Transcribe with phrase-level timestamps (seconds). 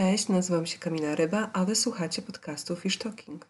[0.00, 3.46] Cześć, nazywam się Kamila Ryba, a wysłuchacie podcastu Fish Talking.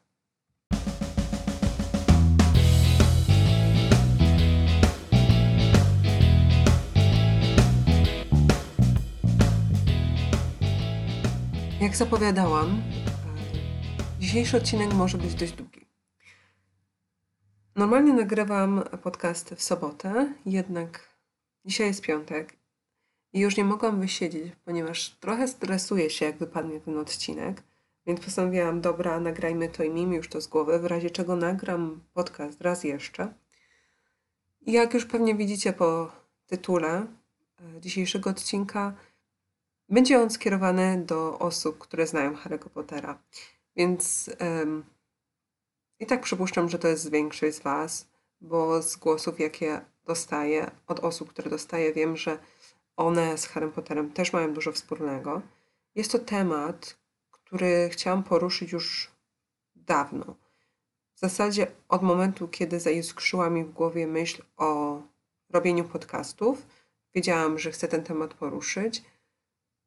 [11.81, 15.87] Jak zapowiadałam, e, dzisiejszy odcinek może być dość długi.
[17.77, 21.09] Normalnie nagrywam podcasty w sobotę, jednak
[21.65, 22.60] dzisiaj jest piątek
[23.33, 27.63] i już nie mogłam wysiedzieć, ponieważ trochę stresuję się, jak wypadnie ten odcinek.
[28.07, 32.01] Więc postanowiłam, dobra, nagrajmy to i miejmy już to z głowy, w razie czego nagram
[32.15, 33.35] podcast raz jeszcze.
[34.67, 36.13] I jak już pewnie widzicie po
[36.47, 37.07] tytule
[37.77, 38.95] e, dzisiejszego odcinka,
[39.89, 43.19] będzie on skierowany do osób, które znają Harry'ego Pottera.
[43.77, 44.85] Więc um,
[46.01, 48.09] i tak przypuszczam, że to jest większość z Was,
[48.41, 52.39] bo z głosów, jakie dostaję, od osób, które dostaję, wiem, że
[53.01, 55.43] one z Harry Potterem też mają dużo wspólnego.
[55.95, 56.97] Jest to temat,
[57.31, 59.11] który chciałam poruszyć już
[59.77, 60.37] dawno.
[61.15, 65.03] W zasadzie od momentu, kiedy zaiskrzyła mi w głowie myśl o
[65.51, 66.67] robieniu podcastów,
[67.15, 69.03] wiedziałam, że chcę ten temat poruszyć,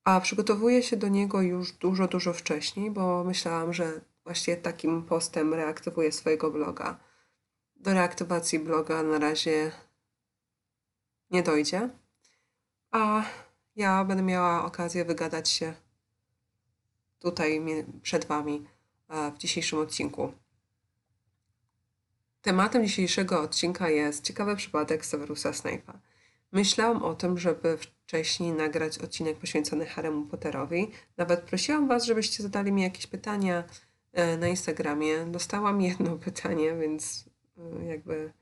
[0.04, 5.54] a przygotowuję się do niego już dużo, dużo wcześniej, bo myślałam, że właśnie takim postem
[5.54, 7.00] reaktywuję swojego bloga.
[7.76, 9.72] Do reaktywacji bloga na razie
[11.30, 11.90] nie dojdzie,
[12.94, 13.24] a
[13.76, 15.74] ja będę miała okazję wygadać się
[17.20, 17.62] tutaj
[18.02, 18.66] przed Wami
[19.10, 20.34] e, w dzisiejszym odcinku.
[22.42, 25.94] Tematem dzisiejszego odcinka jest ciekawy przypadek Severusa Snape'a.
[26.52, 30.92] Myślałam o tym, żeby wcześniej nagrać odcinek poświęcony Harry'emu Potterowi.
[31.18, 33.64] Nawet prosiłam Was, żebyście zadali mi jakieś pytania
[34.12, 35.26] e, na Instagramie.
[35.26, 37.26] Dostałam jedno pytanie, więc
[37.58, 38.34] e, jakby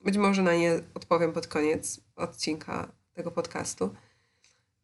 [0.00, 3.94] być może na nie odpowiem pod koniec odcinka tego podcastu.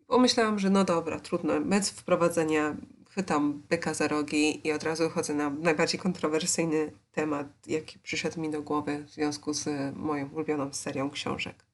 [0.06, 2.76] Pomyślałam, że no dobra, trudno, bez wprowadzenia
[3.10, 8.50] chwytam byka za rogi i od razu chodzę na najbardziej kontrowersyjny temat, jaki przyszedł mi
[8.50, 11.64] do głowy w związku z moją ulubioną serią książek.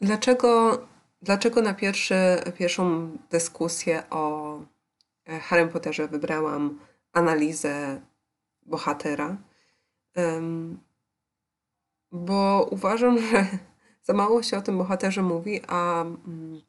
[0.00, 0.80] Dlaczego,
[1.22, 2.14] dlaczego na pierwszy,
[2.58, 4.54] pierwszą dyskusję o
[5.26, 6.78] e, Harry Potterze wybrałam
[7.12, 8.00] analizę
[8.62, 9.36] bohatera?
[10.16, 10.80] Um,
[12.12, 13.46] bo uważam, że
[14.06, 16.62] za mało się o tym bohaterze mówi, a, mm,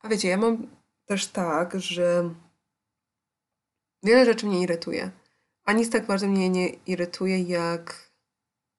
[0.00, 0.66] a wiecie, ja mam
[1.04, 2.34] też tak, że
[4.02, 5.10] wiele rzeczy mnie irytuje.
[5.64, 8.10] A nic tak bardzo mnie nie irytuje, jak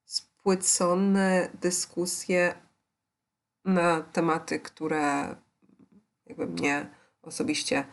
[0.04, 2.54] spłycone dyskusje
[3.64, 5.36] na tematy, które
[6.26, 6.90] jakby mnie
[7.22, 7.84] osobiście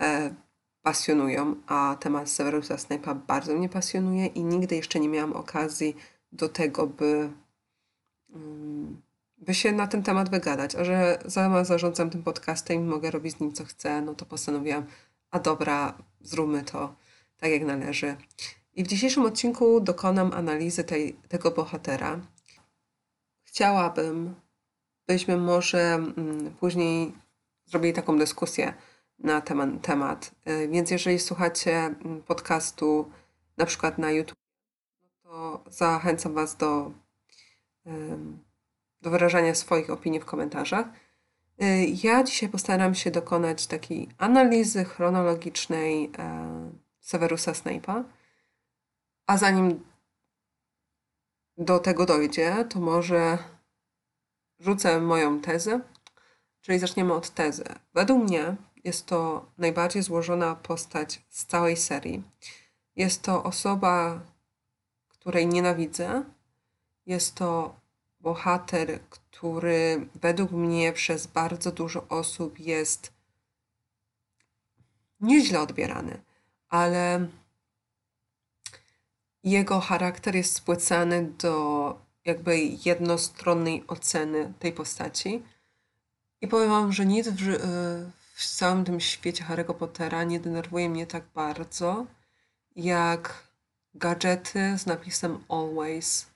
[0.00, 0.34] e,
[0.82, 5.96] pasjonują, a temat Severusa Snape'a bardzo mnie pasjonuje i nigdy jeszcze nie miałam okazji
[6.32, 7.30] do tego, by
[9.38, 10.74] by się na ten temat wygadać.
[10.74, 14.26] A że sama zarządzam tym podcastem i mogę robić z nim co chcę, no to
[14.26, 14.86] postanowiłam,
[15.30, 16.94] a dobra, zróbmy to
[17.36, 18.16] tak jak należy.
[18.74, 22.20] I w dzisiejszym odcinku dokonam analizy tej, tego bohatera.
[23.42, 24.34] Chciałabym,
[25.06, 27.12] byśmy może mm, później
[27.66, 28.74] zrobili taką dyskusję
[29.18, 30.34] na ten temat.
[30.48, 33.10] Y, więc jeżeli słuchacie mm, podcastu
[33.56, 34.38] na przykład na YouTube,
[35.22, 36.92] to zachęcam Was do
[39.02, 40.86] do wyrażania swoich opinii w komentarzach.
[41.62, 48.04] Y, ja dzisiaj postaram się dokonać takiej analizy chronologicznej e, Severusa Snape'a.
[49.26, 49.84] A zanim
[51.58, 53.38] do tego dojdzie, to może
[54.58, 55.80] rzucę moją tezę,
[56.60, 57.64] czyli zaczniemy od tezy.
[57.94, 62.22] Według mnie jest to najbardziej złożona postać z całej serii.
[62.96, 64.20] Jest to osoba,
[65.08, 66.24] której nienawidzę,
[67.06, 67.80] jest to
[68.20, 73.12] bohater, który według mnie przez bardzo dużo osób jest
[75.20, 76.22] nieźle odbierany,
[76.68, 77.28] ale
[79.44, 85.42] jego charakter jest spłycany do jakby jednostronnej oceny tej postaci.
[86.40, 87.40] I powiem Wam, że nic w,
[88.34, 92.06] w całym tym świecie Harry'ego Pottera nie denerwuje mnie tak bardzo,
[92.76, 93.48] jak
[93.94, 96.33] gadżety z napisem Always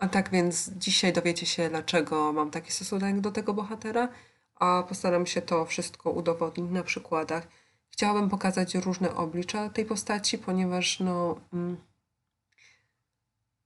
[0.00, 4.08] a tak więc dzisiaj dowiecie się, dlaczego mam taki stosunek do tego bohatera,
[4.54, 7.48] a postaram się to wszystko udowodnić na przykładach.
[7.90, 11.76] Chciałabym pokazać różne oblicza tej postaci, ponieważ no, mm,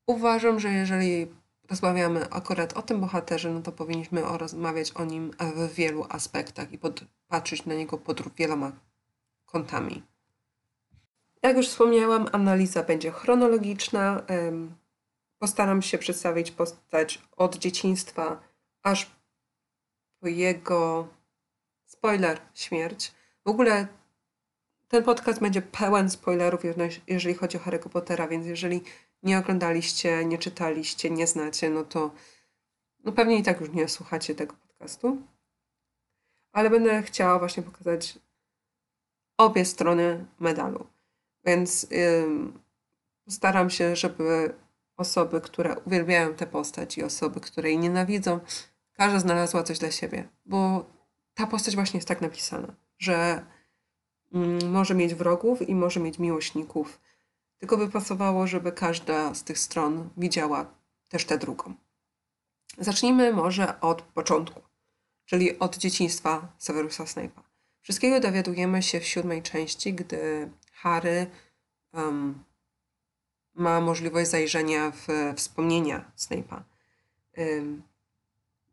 [0.07, 1.27] uważam, że jeżeli
[1.71, 6.79] rozmawiamy akurat o tym bohaterze, no to powinniśmy rozmawiać o nim w wielu aspektach i
[6.79, 8.73] pod, patrzeć na niego pod wieloma
[9.47, 10.03] kątami.
[11.43, 14.23] Jak już wspomniałam, analiza będzie chronologiczna.
[15.39, 18.43] Postaram się przedstawić postać od dzieciństwa
[18.83, 19.11] aż
[20.21, 21.09] po jego
[21.87, 23.13] spoiler śmierć,
[23.45, 23.87] W ogóle
[24.89, 26.61] ten podcast będzie pełen spoilerów,
[27.07, 28.83] jeżeli chodzi o Harry'ego Pottera, więc jeżeli
[29.23, 32.11] nie oglądaliście, nie czytaliście, nie znacie, no to
[33.05, 35.23] no pewnie i tak już nie słuchacie tego podcastu.
[36.53, 38.19] Ale będę chciała właśnie pokazać
[39.39, 40.87] obie strony medalu.
[41.45, 41.87] Więc
[43.29, 44.55] staram się, żeby
[44.97, 48.41] osoby, które uwielbiają tę postać i osoby, które jej nienawidzą,
[48.93, 50.29] każda znalazła coś dla siebie.
[50.47, 50.87] Bo
[51.35, 53.47] ta postać właśnie jest tak napisana, że
[54.33, 57.01] mm, może mieć wrogów i może mieć miłośników.
[57.59, 60.67] Tylko by pasowało, żeby każda z tych stron widziała
[61.09, 61.75] też tę drugą.
[62.79, 64.61] Zacznijmy może od początku,
[65.25, 67.43] czyli od dzieciństwa Severusa Snape'a.
[67.81, 71.27] Wszystkiego dowiadujemy się w siódmej części, gdy Harry
[71.93, 72.45] um,
[73.55, 75.07] ma możliwość zajrzenia w
[75.37, 76.63] wspomnienia Snape'a.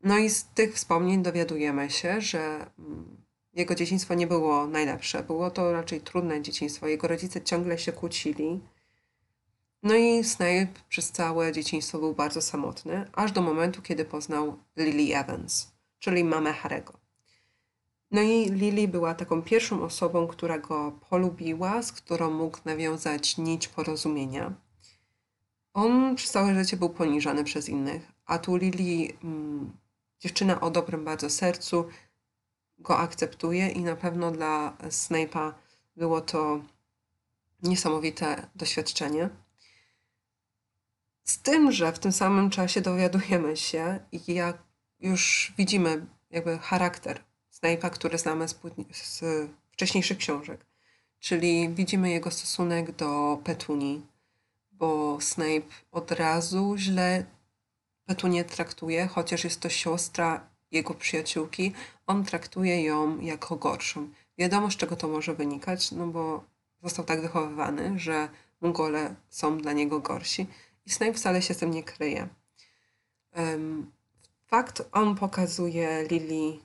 [0.02, 3.16] No i z tych wspomnień dowiadujemy się, że um,
[3.52, 5.22] jego dzieciństwo nie było najlepsze.
[5.22, 6.86] Było to raczej trudne dzieciństwo.
[6.86, 8.60] Jego rodzice ciągle się kłócili.
[9.82, 15.16] No i Snape przez całe dzieciństwo był bardzo samotny, aż do momentu, kiedy poznał Lily
[15.16, 16.92] Evans, czyli mamę Harego.
[18.10, 23.68] No i Lily była taką pierwszą osobą, która go polubiła, z którą mógł nawiązać nić
[23.68, 24.54] porozumienia.
[25.74, 29.72] On przez całe życie był poniżany przez innych, a tu Lily, mm,
[30.20, 31.88] dziewczyna o dobrym bardzo sercu,
[32.78, 35.52] go akceptuje i na pewno dla Snape'a
[35.96, 36.60] było to
[37.62, 39.28] niesamowite doświadczenie.
[41.24, 44.58] Z tym, że w tym samym czasie dowiadujemy się i jak
[45.00, 48.58] już widzimy jakby charakter Snape'a, który znamy z,
[48.92, 50.66] z wcześniejszych książek.
[51.20, 54.06] Czyli widzimy jego stosunek do Petuni,
[54.82, 55.62] bo Snape
[55.92, 57.24] od razu źle
[58.04, 61.72] Petunię traktuje, chociaż jest to siostra jego przyjaciółki,
[62.06, 64.08] on traktuje ją jako gorszą.
[64.38, 66.44] Wiadomo, z czego to może wynikać, no bo
[66.82, 68.28] został tak wychowywany, że
[68.60, 70.46] Mongole są dla niego gorsi
[70.86, 72.28] i Snape wcale się z tym nie kryje.
[73.36, 73.90] Um,
[74.46, 76.58] fakt, on pokazuje Lily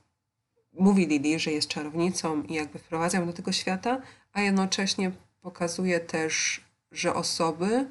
[0.73, 4.01] mówi Lily, że jest czarownicą i jakby wprowadza ją do tego świata,
[4.33, 5.11] a jednocześnie
[5.41, 6.61] pokazuje też,
[6.91, 7.87] że osoby,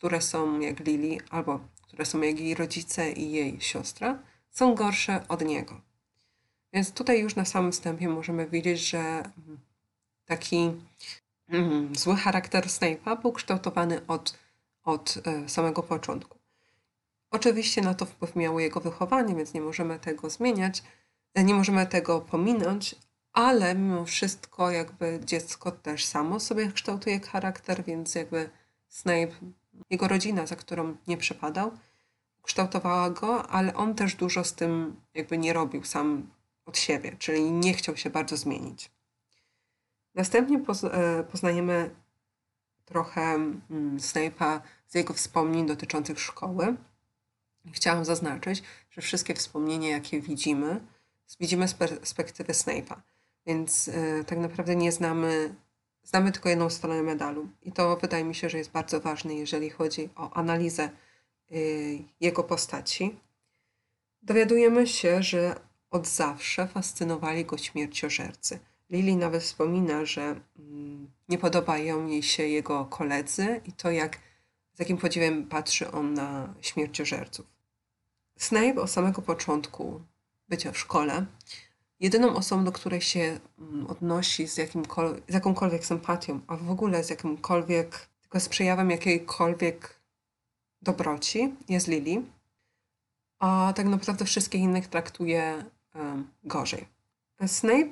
[0.00, 4.18] które są jak Lily, albo które są jak jej rodzice i jej siostra,
[4.50, 5.80] są gorsze od niego.
[6.72, 9.58] Więc tutaj już na samym wstępie możemy widzieć, że mm,
[10.24, 10.72] taki
[11.48, 14.38] mm, zły charakter Snape'a był kształtowany od,
[14.84, 16.38] od e, samego początku.
[17.30, 20.82] Oczywiście na to wpływ miało jego wychowanie, więc nie możemy tego zmieniać,
[21.36, 22.94] nie możemy tego pominąć,
[23.32, 28.50] ale mimo wszystko jakby dziecko też samo sobie kształtuje charakter, więc jakby
[28.88, 29.32] Snape,
[29.90, 31.70] jego rodzina, za którą nie przepadał,
[32.42, 36.30] kształtowała go, ale on też dużo z tym jakby nie robił sam
[36.66, 38.90] od siebie, czyli nie chciał się bardzo zmienić.
[40.14, 40.60] Następnie
[40.92, 41.90] e, poznajemy
[42.84, 46.76] trochę mm, Snape'a z jego wspomnień dotyczących szkoły.
[47.72, 50.80] Chciałam zaznaczyć, że wszystkie wspomnienia, jakie widzimy,
[51.40, 52.96] widzimy z perspektywy Snape'a.
[53.46, 55.54] Więc y, tak naprawdę nie znamy,
[56.02, 57.48] znamy tylko jedną stronę medalu.
[57.62, 60.90] I to wydaje mi się, że jest bardzo ważne, jeżeli chodzi o analizę
[61.52, 63.16] y, jego postaci.
[64.22, 65.60] Dowiadujemy się, że
[65.90, 68.58] od zawsze fascynowali go śmierciożercy.
[68.90, 74.18] Lily nawet wspomina, że mm, nie podobają jej się jego koledzy i to, jak,
[74.74, 77.46] z jakim podziwem patrzy on na śmierciożerców.
[78.38, 80.00] Snape od samego początku
[80.48, 81.26] bycia w szkole,
[82.00, 84.54] jedyną osobą, do której się mm, odnosi z,
[85.28, 90.00] z jakąkolwiek sympatią, a w ogóle z jakimkolwiek, tylko z przejawem jakiejkolwiek
[90.82, 92.22] dobroci, jest Lily,
[93.38, 95.64] a tak naprawdę wszystkich innych traktuje
[95.94, 96.86] um, gorzej.
[97.46, 97.88] Snape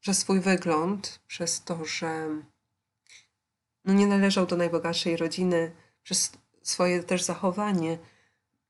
[0.00, 2.28] przez swój wygląd, przez to, że
[3.84, 7.98] no nie należał do najbogatszej rodziny, przez swoje też zachowanie,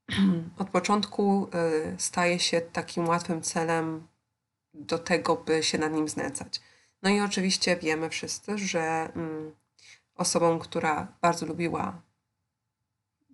[0.59, 1.49] od początku
[1.95, 4.07] y, staje się takim łatwym celem
[4.75, 6.61] do tego, by się nad nim znęcać.
[7.03, 9.53] No i oczywiście wiemy wszyscy, że mm,
[10.15, 12.03] osobą, która bardzo lubiła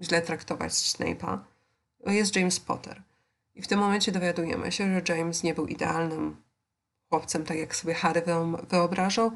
[0.03, 1.39] źle traktować Snape'a,
[2.07, 3.03] jest James Potter.
[3.55, 6.37] I w tym momencie dowiadujemy się, że James nie był idealnym
[7.09, 8.23] chłopcem, tak jak sobie Harry
[8.69, 9.33] wyobrażał.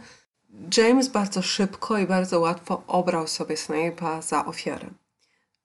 [0.77, 4.91] James bardzo szybko i bardzo łatwo obrał sobie Snape'a za ofiarę.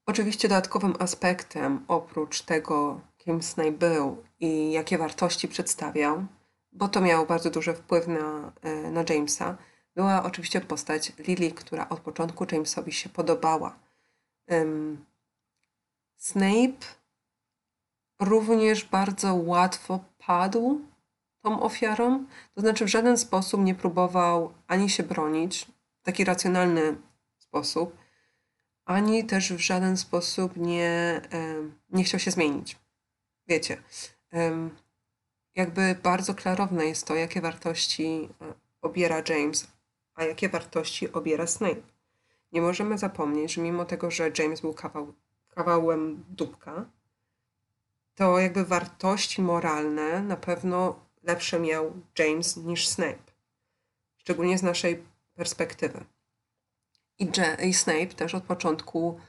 [0.05, 6.25] Oczywiście dodatkowym aspektem, oprócz tego, kim Snape był i jakie wartości przedstawiał,
[6.71, 9.57] bo to miało bardzo duży wpływ na, e, na Jamesa,
[9.95, 13.79] była oczywiście postać Lily, która od początku Jamesowi się podobała.
[14.47, 15.05] Um,
[16.17, 16.85] Snape
[18.19, 20.81] również bardzo łatwo padł
[21.41, 22.25] tą ofiarą.
[22.55, 25.65] To znaczy w żaden sposób nie próbował ani się bronić
[26.01, 26.95] w taki racjonalny
[27.38, 27.97] sposób,
[28.85, 31.21] ani też w żaden sposób nie,
[31.89, 32.77] nie chciał się zmienić.
[33.47, 33.77] Wiecie,
[35.55, 39.67] jakby bardzo klarowne jest to, jakie wartości e, obiera James,
[40.15, 41.81] a jakie wartości obiera Snape.
[42.51, 45.13] Nie możemy zapomnieć, że mimo tego, że James był kawał,
[45.49, 46.85] kawałem dupka,
[48.15, 53.33] to jakby wartości moralne na pewno lepsze miał James niż Snape.
[54.17, 55.03] Szczególnie z naszej
[55.35, 56.05] perspektywy.
[57.63, 59.19] I, Snape też od początku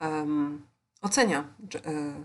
[0.00, 0.66] um,
[1.02, 2.24] ocenia e,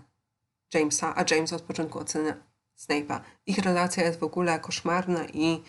[0.74, 2.36] Jamesa, a James od początku ocenia
[2.78, 3.20] Snape'a.
[3.46, 5.62] Ich relacja jest w ogóle koszmarna i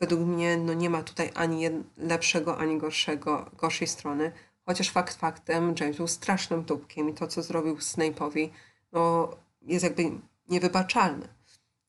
[0.00, 1.62] według mnie no, nie ma tutaj ani
[1.96, 4.32] lepszego, ani gorszego, gorszej strony.
[4.66, 8.48] Chociaż fakt faktem, James był strasznym dupkiem i to, co zrobił Snape'owi,
[8.92, 9.30] no,
[9.62, 10.02] jest jakby
[10.48, 11.28] niewybaczalne.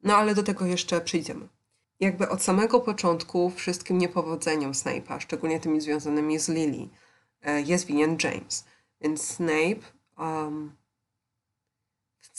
[0.04, 1.48] No ale do tego jeszcze przyjdziemy.
[2.00, 6.90] Jakby od samego początku wszystkim niepowodzeniom Snape'a, szczególnie tymi związanymi z Lily,
[7.42, 8.66] e, jest winien James.
[9.02, 9.82] Więc Snape
[10.18, 10.79] um,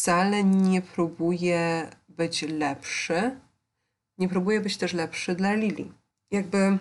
[0.01, 3.41] wcale nie próbuje być lepszy,
[4.19, 5.93] nie próbuje być też lepszy dla Lily.
[6.31, 6.79] Jakby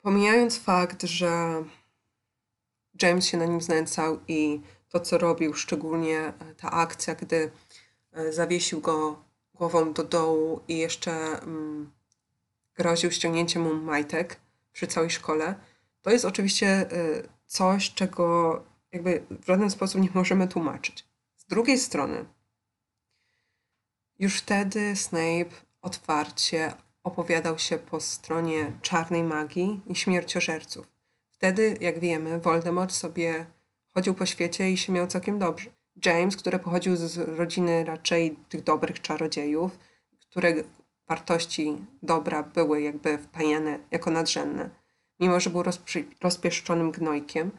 [0.00, 1.64] pomijając fakt, że
[3.02, 7.50] James się na nim znęcał i to, co robił, szczególnie ta akcja, gdy
[8.12, 11.92] e, zawiesił go głową do dołu i jeszcze mm,
[12.74, 14.40] groził ściągnięciem mu majtek
[14.72, 15.54] przy całej szkole,
[16.02, 16.88] to jest oczywiście e,
[17.46, 21.04] coś, czego jakby w żaden sposób nie możemy tłumaczyć.
[21.36, 22.24] Z drugiej strony,
[24.18, 26.72] już wtedy Snape otwarcie
[27.02, 30.86] opowiadał się po stronie czarnej magii i śmierciożerców.
[31.30, 33.46] Wtedy, jak wiemy, Voldemort sobie
[33.94, 35.70] chodził po świecie i się miał całkiem dobrze.
[36.04, 39.78] James, który pochodził z rodziny raczej tych dobrych czarodziejów,
[40.30, 40.54] które
[41.08, 44.70] wartości dobra były jakby wpajane jako nadrzędne,
[45.20, 45.62] mimo że był
[46.20, 47.50] rozpieszczonym gnojkiem,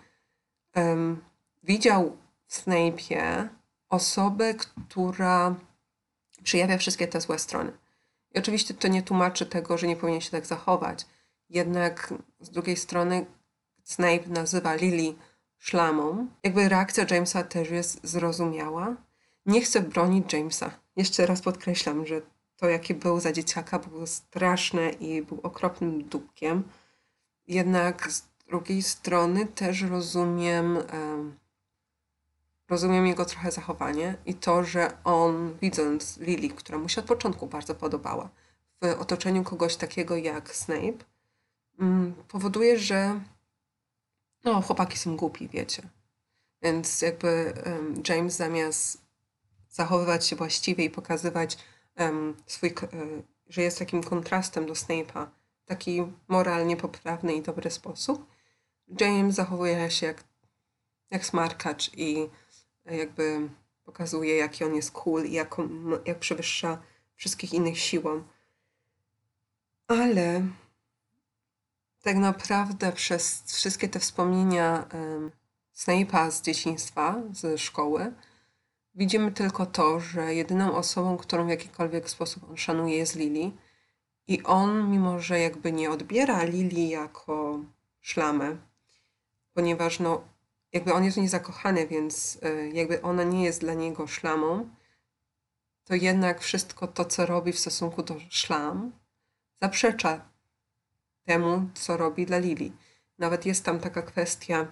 [0.75, 1.21] um,
[1.63, 2.17] widział
[2.47, 3.47] w Snape'ie
[3.89, 5.55] osobę, która
[6.43, 7.71] przyjawia wszystkie te złe strony.
[8.35, 11.05] I oczywiście to nie tłumaczy tego, że nie powinien się tak zachować.
[11.49, 13.25] Jednak z drugiej strony
[13.83, 15.15] Snape nazywa Lily
[15.57, 16.27] szlamą.
[16.43, 18.95] Jakby reakcja Jamesa też jest zrozumiała.
[19.45, 20.71] Nie chcę bronić Jamesa.
[20.95, 22.21] Jeszcze raz podkreślam, że
[22.57, 26.63] to, jakie był za dzieciaka, było straszne i był okropnym dupkiem.
[27.47, 31.39] Jednak z drugiej strony też rozumiem, um,
[32.69, 37.47] rozumiem jego trochę zachowanie i to, że on, widząc Lily, która mu się od początku
[37.47, 38.29] bardzo podobała,
[38.81, 41.05] w otoczeniu kogoś takiego jak Snape,
[41.79, 43.19] um, powoduje, że
[44.43, 45.89] no, chłopaki są głupi, wiecie.
[46.61, 49.01] Więc jakby um, James zamiast
[49.69, 51.57] zachowywać się właściwie i pokazywać
[51.97, 55.27] um, swój, um, że jest takim kontrastem do Snape'a,
[55.65, 58.34] taki moralnie poprawny i dobry sposób,
[58.99, 60.23] James zachowuje się jak,
[61.11, 62.29] jak smarkacz i
[62.85, 63.49] jakby
[63.83, 65.55] pokazuje, jaki on jest cool i jak,
[66.05, 66.81] jak przewyższa
[67.15, 68.23] wszystkich innych siłą.
[69.87, 70.47] Ale
[72.01, 75.31] tak naprawdę przez wszystkie te wspomnienia um,
[75.75, 78.13] Snape'a z dzieciństwa, ze szkoły,
[78.95, 83.51] widzimy tylko to, że jedyną osobą, którą w jakikolwiek sposób on szanuje jest Lily.
[84.27, 87.59] I on, mimo że jakby nie odbiera Lily jako
[88.01, 88.57] szlamę,
[89.55, 90.23] ponieważ no,
[90.73, 94.69] jakby on jest w niej zakochany, więc y, jakby ona nie jest dla niego szlamą,
[95.83, 98.91] to jednak wszystko to, co robi w stosunku do szlam,
[99.61, 100.29] zaprzecza
[101.25, 102.73] temu, co robi dla Lili.
[103.17, 104.67] Nawet jest tam taka kwestia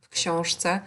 [0.00, 0.80] w książce,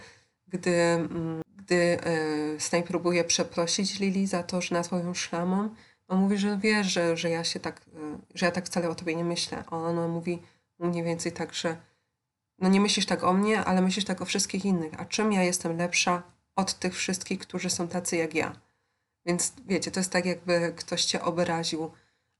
[0.48, 5.76] gdy, mm, gdy e, Snape próbuje przeprosić Lili za to, że nazwał ją szlamą.
[6.08, 8.96] On mówi, że wie, że, że ja się tak, e, że ja tak wcale o
[8.96, 9.64] tobie nie myślę.
[9.68, 10.42] A ona mówi
[10.80, 11.78] mniej więcej tak, że
[12.62, 15.00] no nie myślisz tak o mnie, ale myślisz tak o wszystkich innych.
[15.00, 16.24] A czym ja jestem lepsza
[16.56, 18.60] od tych wszystkich, którzy są tacy jak ja?
[19.26, 21.92] Więc wiecie, to jest tak, jakby ktoś cię obraził,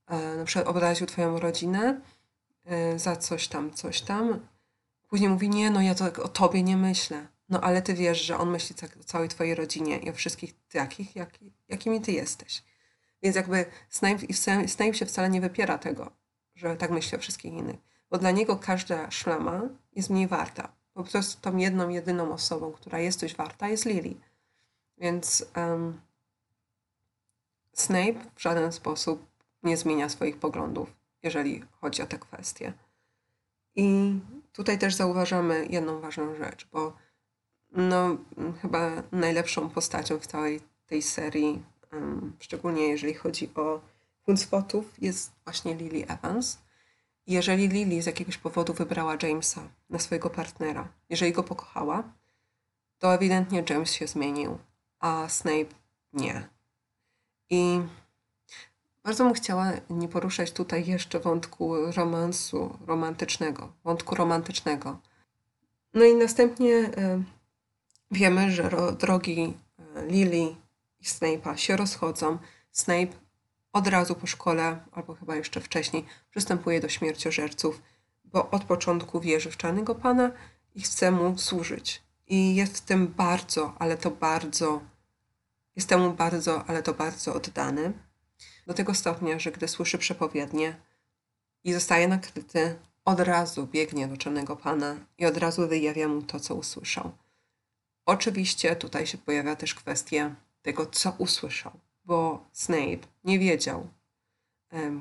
[0.08, 2.02] e, na przykład obraził twoją rodzinę,
[2.70, 4.48] E, za coś tam, coś tam.
[5.08, 7.28] Później mówi, nie, no ja to o tobie nie myślę.
[7.50, 11.16] No ale ty wiesz, że on myśli o całej twojej rodzinie i o wszystkich takich,
[11.16, 12.64] jak, jakimi ty jesteś.
[13.24, 14.34] Więc jakby Snape,
[14.68, 16.12] Snape się wcale nie wypiera tego,
[16.56, 17.80] że tak myśli o wszystkich innych.
[18.10, 19.62] Bo dla niego każda szlama
[19.96, 20.72] jest mniej warta.
[20.94, 24.16] Po prostu tą jedną, jedyną osobą, która jest coś warta, jest Lily.
[24.98, 26.02] Więc um,
[27.74, 29.26] Snape w żaden sposób
[29.64, 32.74] nie zmienia swoich poglądów jeżeli chodzi o te kwestie.
[33.76, 34.14] I
[34.54, 36.94] tutaj też zauważamy jedną ważną rzecz, bo
[37.72, 38.18] no,
[38.62, 41.64] chyba najlepszą postacią w całej tej serii
[42.40, 43.82] szczególnie jeżeli chodzi o
[44.26, 46.58] Huncfotów, jest właśnie Lily Evans.
[47.30, 52.04] Jeżeli Lily z jakiegoś powodu wybrała Jamesa na swojego partnera, jeżeli go pokochała,
[53.00, 54.58] to ewidentnie James się zmienił,
[55.00, 55.76] a Snape
[56.14, 56.50] nie.
[57.50, 57.82] I
[59.04, 65.00] bardzo bym chciała nie poruszać tutaj jeszcze wątku romansu romantycznego, wątku romantycznego.
[65.94, 67.24] No i następnie y,
[68.12, 69.54] wiemy, że ro, drogi
[69.98, 70.56] y, Lily
[71.00, 72.38] i Snape'a się rozchodzą.
[72.72, 73.29] Snape
[73.74, 77.82] od razu po szkole, albo chyba jeszcze wcześniej, przystępuje do śmierciożerców,
[78.26, 80.32] bo od początku wierzy w Czarnego Pana
[80.76, 82.02] i chce mu służyć.
[82.28, 84.82] I jest w tym bardzo, ale to bardzo,
[85.76, 87.94] jest temu bardzo, ale to bardzo oddany.
[88.68, 90.76] Do tego stopnia, że gdy słyszy przepowiednie
[91.64, 96.40] i zostaje nakryty, od razu biegnie do Czarnego Pana i od razu wyjawia mu to,
[96.40, 97.12] co usłyszał.
[98.06, 101.72] Oczywiście tutaj się pojawia też kwestia tego, co usłyszał,
[102.10, 103.88] bo Snape nie wiedział,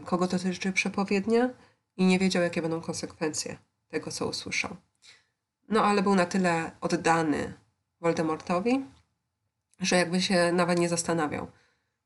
[0.05, 1.51] kogo dotyczy przepowiednia
[1.97, 4.77] i nie wiedział, jakie będą konsekwencje tego, co usłyszał.
[5.69, 7.55] No ale był na tyle oddany
[8.01, 8.85] Voldemortowi,
[9.81, 11.47] że jakby się nawet nie zastanawiał.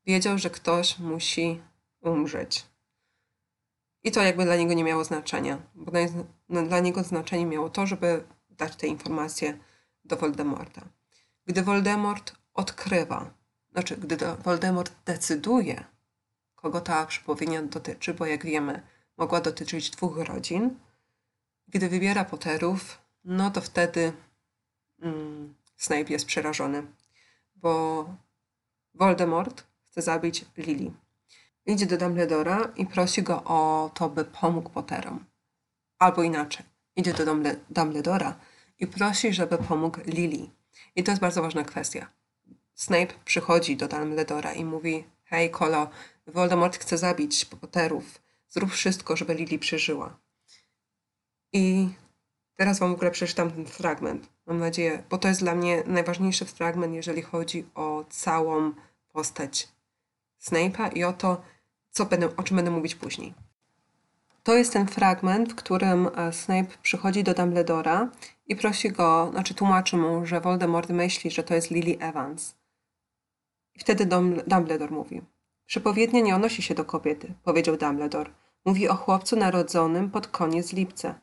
[0.06, 1.62] Wiedział, że ktoś musi
[2.00, 2.66] umrzeć.
[4.02, 5.92] I to jakby dla niego nie miało znaczenia, bo
[6.48, 9.58] no, dla niego znaczenie miało to, żeby dać te informacje
[10.04, 10.82] do Voldemorta.
[11.46, 13.41] Gdy Voldemort odkrywa,
[13.72, 15.84] znaczy gdy Voldemort decyduje,
[16.54, 18.82] kogo ta przepowiednia dotyczy, bo jak wiemy,
[19.16, 20.78] mogła dotyczyć dwóch rodzin,
[21.68, 24.12] gdy wybiera Potterów, no to wtedy
[25.02, 26.86] mm, Snape jest przerażony,
[27.54, 28.04] bo
[28.94, 30.90] Voldemort chce zabić Lily.
[31.66, 35.24] Idzie do Dumbledora i prosi go o to, by pomógł Potterom.
[35.98, 37.24] Albo inaczej, idzie do
[37.70, 38.38] Dumbledora
[38.78, 40.50] i prosi, żeby pomógł Lily.
[40.96, 42.06] I to jest bardzo ważna kwestia.
[42.74, 45.90] Snape przychodzi do Dumbledora i mówi: Hej, Kolo,
[46.26, 48.22] Voldemort chce zabić Potterów.
[48.48, 50.18] Zrób wszystko, żeby Lily przeżyła.
[51.52, 51.88] I
[52.56, 54.28] teraz wam w ogóle przeczytam ten fragment.
[54.46, 58.72] Mam nadzieję, bo to jest dla mnie najważniejszy fragment, jeżeli chodzi o całą
[59.12, 59.68] postać
[60.40, 61.42] Snape'a i o to,
[61.90, 63.34] co będę, o czym będę mówić później.
[64.42, 68.08] To jest ten fragment, w którym e, Snape przychodzi do Dumbledora
[68.46, 72.54] i prosi go, znaczy tłumaczy mu, że Voldemort myśli, że to jest Lily Evans.
[73.82, 74.06] Wtedy
[74.46, 75.22] Dumbledore mówi:
[75.66, 78.30] Przepowiednia nie odnosi się do kobiety, powiedział Dumbledore.
[78.64, 81.20] Mówi o chłopcu narodzonym pod koniec lipca.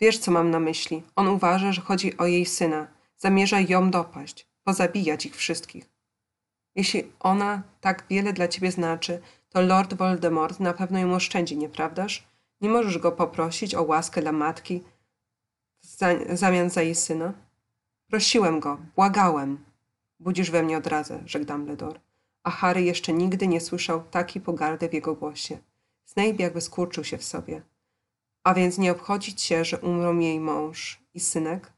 [0.00, 1.02] Wiesz, co mam na myśli.
[1.16, 2.86] On uważa, że chodzi o jej syna.
[3.16, 5.90] Zamierza ją dopaść, pozabijać ich wszystkich.
[6.74, 12.28] Jeśli ona tak wiele dla ciebie znaczy, to Lord Voldemort na pewno ją oszczędzi, nieprawdaż?
[12.60, 14.82] Nie możesz go poprosić o łaskę dla matki
[15.82, 15.86] w
[16.36, 17.32] zamian za jej syna?
[18.10, 19.73] Prosiłem go, błagałem.
[20.20, 22.00] Budzisz we mnie odrazę, rzekł Dumbledore.
[22.42, 25.58] A Harry jeszcze nigdy nie słyszał takiej pogardy w jego głosie.
[26.04, 27.62] Snape jakby skurczył się w sobie.
[28.42, 31.72] A więc nie obchodzić się, że umrą jej mąż i synek?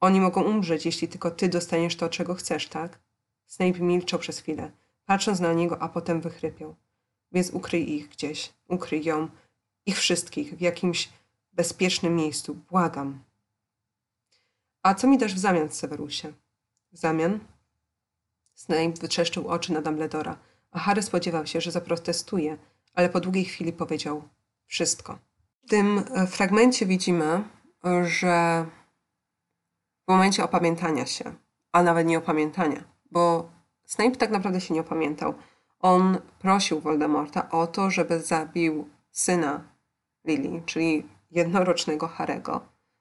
[0.00, 2.98] Oni mogą umrzeć, jeśli tylko ty dostaniesz to, czego chcesz, tak?
[3.46, 4.70] Snape milczał przez chwilę,
[5.06, 6.74] patrząc na niego, a potem wychrypiał.
[7.32, 9.28] Więc ukryj ich gdzieś, ukryj ją,
[9.86, 11.08] ich wszystkich, w jakimś
[11.52, 13.18] bezpiecznym miejscu, błagam.
[14.82, 16.32] A co mi dasz w zamian, Severusie?
[16.92, 17.40] W zamian?
[18.56, 20.36] Snape wytrzeszczył oczy na Dumbledora,
[20.70, 22.58] a Harry spodziewał się, że zaprotestuje,
[22.94, 24.22] ale po długiej chwili powiedział
[24.66, 25.18] wszystko.
[25.64, 27.44] W tym e, fragmencie widzimy,
[28.04, 28.66] że
[30.04, 31.34] w momencie opamiętania się,
[31.72, 33.50] a nawet nie opamiętania, bo
[33.84, 35.34] Snape tak naprawdę się nie opamiętał.
[35.80, 39.64] On prosił Voldemorta o to, żeby zabił syna
[40.24, 42.60] Lily, czyli jednorocznego Harego,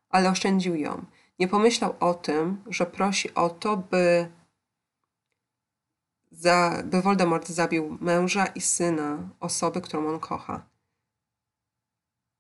[0.10, 1.06] ale oszczędził ją.
[1.40, 4.30] Nie pomyślał o tym, że prosi o to, by,
[6.32, 10.66] za, by Voldemort zabił męża i syna osoby, którą on kocha.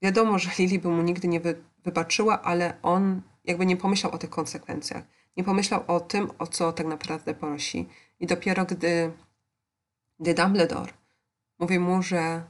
[0.01, 4.17] Wiadomo, że Lily by mu nigdy nie wy, wybaczyła, ale on jakby nie pomyślał o
[4.17, 5.03] tych konsekwencjach.
[5.37, 7.89] Nie pomyślał o tym, o co tak naprawdę prosi.
[8.19, 9.11] I dopiero gdy,
[10.19, 10.93] gdy Dumbledore
[11.59, 12.43] mówi mu, że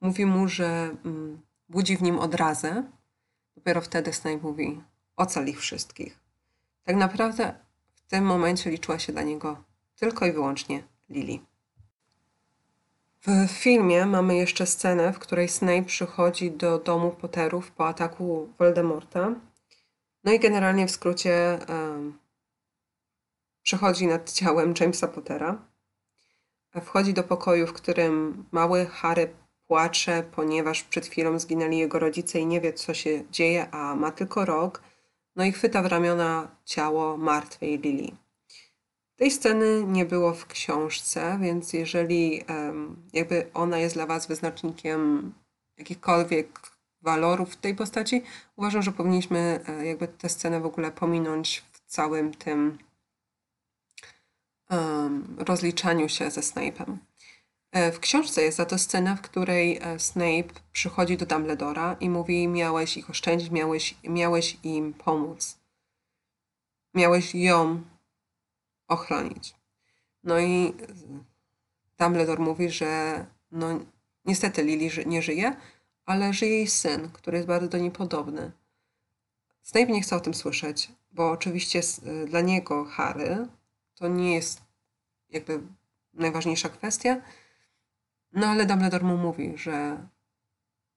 [0.00, 2.84] mówi mu, że mm, budzi w nim odrazę,
[3.56, 4.82] dopiero wtedy Snape mówi
[5.16, 6.20] ocal ich wszystkich.
[6.84, 7.63] Tak naprawdę
[8.06, 9.64] w tym momencie liczyła się dla niego
[9.96, 11.38] tylko i wyłącznie Lily.
[13.26, 19.34] W filmie mamy jeszcze scenę, w której Snape przychodzi do domu Potterów po ataku Voldemorta.
[20.24, 22.18] No i generalnie w skrócie um,
[23.62, 25.58] przechodzi nad ciałem Jamesa Pottera.
[26.82, 29.34] Wchodzi do pokoju, w którym mały Harry
[29.66, 34.10] płacze, ponieważ przed chwilą zginęli jego rodzice i nie wie, co się dzieje, a ma
[34.10, 34.82] tylko rok.
[35.36, 38.16] No i chwyta w ramiona ciało martwej Lily.
[39.16, 42.44] Tej sceny nie było w książce, więc jeżeli
[43.12, 45.32] jakby ona jest dla Was wyznacznikiem
[45.78, 46.60] jakichkolwiek
[47.02, 48.22] walorów tej postaci,
[48.56, 52.78] uważam, że powinniśmy e, jakby tę scenę w ogóle pominąć w całym tym
[55.38, 56.96] rozliczaniu się ze Snape'em.
[57.74, 62.10] E, w książce jest za to scena, w której e, Snape przychodzi do Dumbledora i
[62.10, 65.58] mówi: Miałeś ich oszczędzić, miałeś, miałeś im pomóc.
[66.94, 67.82] Miałeś ją
[68.88, 69.54] ochronić.
[70.24, 70.74] No i
[71.98, 73.80] Dumbledore mówi, że no,
[74.24, 75.56] niestety Lily nie żyje,
[76.04, 78.52] ale żyje jej syn, który jest bardzo do niej podobny.
[79.62, 81.80] Snape nie chce o tym słyszeć, bo oczywiście
[82.26, 83.48] dla niego Harry
[83.94, 84.62] to nie jest
[85.30, 85.60] jakby
[86.12, 87.20] najważniejsza kwestia,
[88.34, 90.08] no ale Dumbledore mu mówi, że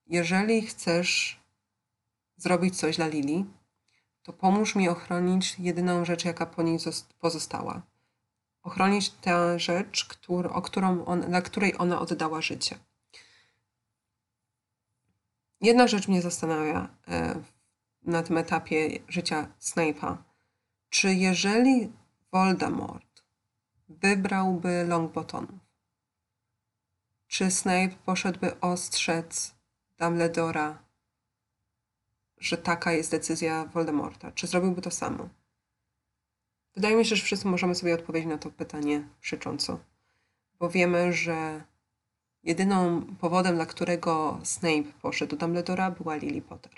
[0.06, 1.40] jeżeli chcesz
[2.38, 3.46] zrobić coś dla Lily,
[4.24, 6.78] to pomóż mi ochronić jedyną rzecz, jaka po niej
[7.20, 7.82] pozostała.
[8.64, 12.80] Ochronić tę rzecz, który, o którą on, której ona oddała życie.
[15.62, 17.36] Jedna rzecz mnie zastanawia e,
[18.06, 20.18] na tym etapie życia Snape'a.
[20.90, 21.92] Czy jeżeli
[22.32, 23.24] Voldemort
[23.90, 25.67] wybrałby Longbottomów,
[27.28, 29.56] czy Snape poszedłby ostrzec
[30.00, 30.78] Dumbledora,
[32.38, 34.32] że taka jest decyzja Voldemorta?
[34.32, 35.30] Czy zrobiłby to samo?
[36.76, 39.80] Wydaje mi się, że wszyscy możemy sobie odpowiedzieć na to pytanie krzycząco,
[40.60, 41.64] bo wiemy, że
[42.44, 46.72] jedyną powodem, dla którego Snape poszedł do Dumbledora była Lily Potter.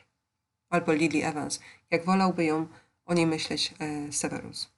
[0.69, 1.59] Albo Lily Evans,
[1.91, 2.67] jak wolałby ją
[3.05, 4.69] o niej myśleć e, Severus.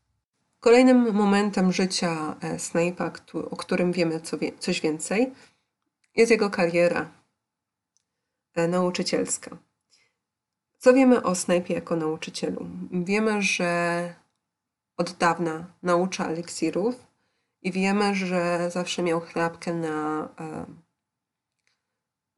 [0.59, 3.11] Kolejnym momentem życia e, Snape'a,
[3.51, 5.31] o którym wiemy co wie, coś więcej,
[6.15, 7.11] jest jego kariera
[8.55, 9.57] e, nauczycielska.
[10.77, 12.67] Co wiemy o Snape'ie jako nauczycielu?
[12.91, 14.13] Wiemy, że
[14.97, 17.07] od dawna naucza eliksirów
[17.61, 20.65] i wiemy, że zawsze miał chrapkę na, e,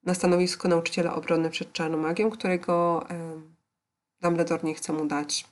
[0.04, 3.42] na stanowisku nauczyciela obrony przed czarną magią, którego e,
[4.22, 5.46] Dumbledore nie chce mu dać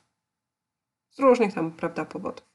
[1.10, 2.46] z różnych tam, prawda, powodów.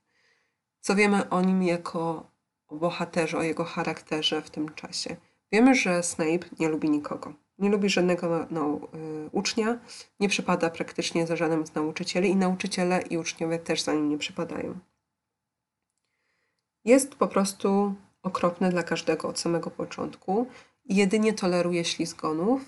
[0.80, 2.32] Co wiemy o nim jako
[2.67, 5.15] o bohaterze, o jego charakterze w tym czasie?
[5.51, 7.33] Wiemy, że Snape nie lubi nikogo.
[7.57, 8.79] Nie lubi żadnego no,
[9.31, 9.79] ucznia,
[10.19, 14.17] nie przypada praktycznie za żadnym z nauczycieli i nauczyciele i uczniowie też za nim nie
[14.17, 14.79] przypadają.
[16.86, 20.47] Jest po prostu okropny dla każdego od samego początku
[20.86, 22.62] i jedynie toleruje ślizgonów,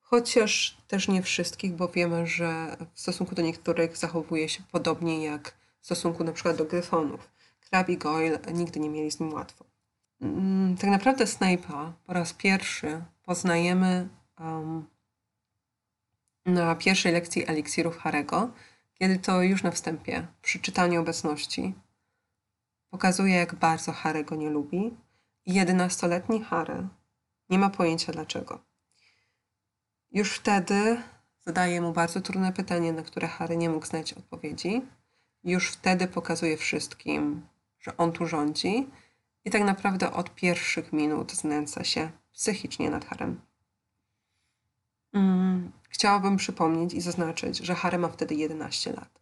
[0.00, 5.56] chociaż też nie wszystkich, bo wiemy, że w stosunku do niektórych zachowuje się podobnie jak
[5.80, 7.28] w stosunku na przykład do gryfonów.
[7.60, 9.64] Crabbe i Goyle nigdy nie mieli z nim łatwo.
[10.20, 14.08] Mm, tak naprawdę Snape'a po raz pierwszy poznajemy
[14.40, 14.86] um,
[16.46, 18.50] na pierwszej lekcji eliksirów Harego,
[18.94, 21.74] kiedy to już na wstępie, przy czytaniu obecności,
[22.90, 24.96] pokazuje, jak bardzo Harry go nie lubi
[25.46, 26.88] i jedenastoletni Harry
[27.50, 28.60] nie ma pojęcia dlaczego.
[30.12, 31.02] Już wtedy
[31.40, 34.82] zadaje mu bardzo trudne pytanie, na które Harry nie mógł znać odpowiedzi.
[35.44, 37.46] Już wtedy pokazuje wszystkim,
[37.80, 38.90] że on tu rządzi
[39.46, 43.40] i tak naprawdę od pierwszych minut znęca się psychicznie nad Harem.
[45.12, 49.20] Mm, chciałabym przypomnieć i zaznaczyć, że Harry ma wtedy 11 lat.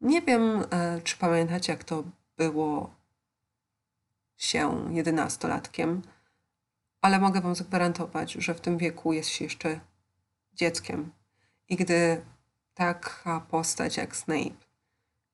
[0.00, 2.04] Nie wiem, e, czy pamiętacie, jak to
[2.36, 2.94] było
[4.36, 6.02] się jedenastolatkiem,
[7.02, 9.80] ale mogę Wam zagwarantować, że w tym wieku jest się jeszcze
[10.54, 11.12] dzieckiem.
[11.68, 12.24] I gdy
[12.74, 14.56] taka postać jak Snape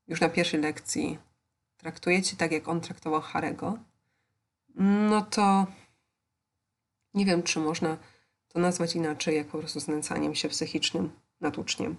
[0.09, 1.19] już na pierwszej lekcji
[1.77, 3.79] traktuje Cię tak, jak on traktował Harego,
[4.77, 5.67] no to
[7.15, 7.97] nie wiem, czy można
[8.49, 11.11] to nazwać inaczej, jak po prostu znęcaniem się psychicznym
[11.41, 11.97] nad uczniem.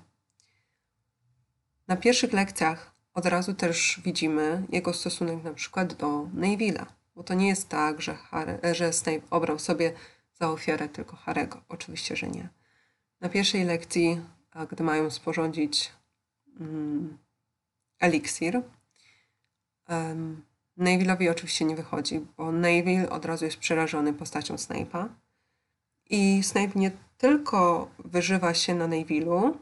[1.87, 6.85] Na pierwszych lekcjach od razu też widzimy jego stosunek na przykład do Neville'a,
[7.15, 9.93] bo to nie jest tak, że, Harry, że Snape obrał sobie
[10.33, 11.61] za ofiarę tylko Harego.
[11.69, 12.49] Oczywiście, że nie.
[13.21, 14.21] Na pierwszej lekcji,
[14.71, 15.91] gdy mają sporządzić
[16.59, 17.17] um,
[17.99, 18.61] eliksir,
[19.89, 20.41] um,
[20.77, 25.07] Neville'owi oczywiście nie wychodzi, bo Neville od razu jest przerażony postacią Snape'a.
[26.09, 29.53] I Snape nie tylko wyżywa się na Neville'u,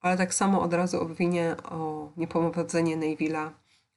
[0.00, 3.50] ale tak samo od razu obwinia o niepowodzenie Neville'a,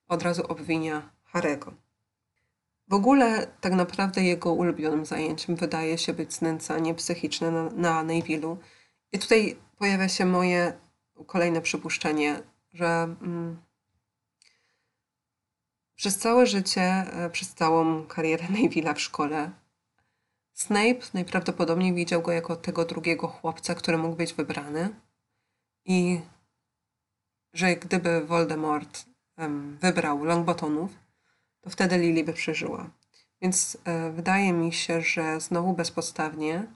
[0.07, 1.73] od razu obwinia Harego.
[2.87, 8.57] W ogóle tak naprawdę jego ulubionym zajęciem wydaje się być znęcanie psychiczne na, na Neville'u.
[9.11, 10.73] I tutaj pojawia się moje
[11.25, 12.39] kolejne przypuszczenie,
[12.73, 13.57] że mm,
[15.97, 19.51] przez całe życie, e, przez całą karierę Neville'a w szkole,
[20.53, 24.89] Snape najprawdopodobniej widział go jako tego drugiego chłopca, który mógł być wybrany.
[25.85, 26.21] I
[27.53, 29.05] że gdyby Voldemort
[29.37, 30.91] um, wybrał Longbottomów,
[31.61, 32.89] to wtedy Lily by przeżyła.
[33.41, 36.67] Więc e, wydaje mi się, że znowu bezpodstawnie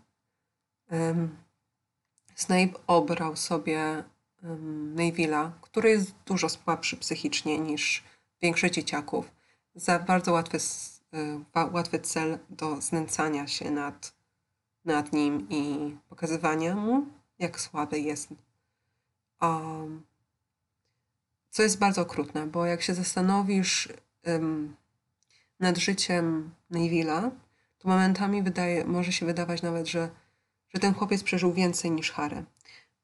[0.91, 1.36] um,
[2.36, 4.03] Snape obrał sobie
[4.43, 8.03] um, Neville'a, który jest dużo słabszy psychicznie niż
[8.41, 9.32] większość dzieciaków,
[9.75, 10.58] za bardzo łatwy,
[11.13, 14.13] e, łatwy cel do znęcania się nad,
[14.86, 17.06] nad nim i pokazywania mu,
[17.39, 18.30] jak słaby jest.
[19.41, 20.04] Um,
[21.49, 23.89] co jest bardzo okrutne, bo jak się zastanowisz
[24.25, 24.75] um,
[25.60, 27.32] nad życiem Neville'a,
[27.77, 30.10] to momentami wydaje, może się wydawać nawet, że,
[30.73, 32.43] że ten chłopiec przeżył więcej niż Harry.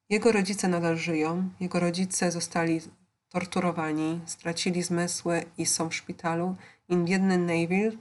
[0.10, 2.82] Jego rodzice nadal żyją, jego rodzice zostali
[3.30, 6.56] torturowani, stracili zmysły i są w szpitalu.
[6.90, 7.98] Biedny Neville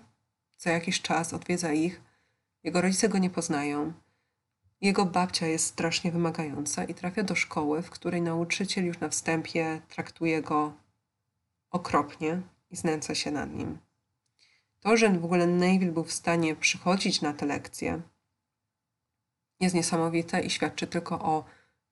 [0.56, 2.00] co jakiś czas odwiedza ich.
[2.64, 3.92] Jego rodzice go nie poznają.
[4.80, 9.80] Jego babcia jest strasznie wymagająca i trafia do szkoły, w której nauczyciel już na wstępie
[9.88, 10.72] traktuje go
[11.70, 13.78] okropnie i znęca się nad nim.
[14.80, 18.02] To, że w ogóle Neville był w stanie przychodzić na te lekcje,
[19.60, 21.44] jest niesamowite i świadczy tylko o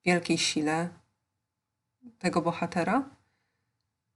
[0.05, 0.89] wielkiej sile
[2.19, 3.09] tego bohatera.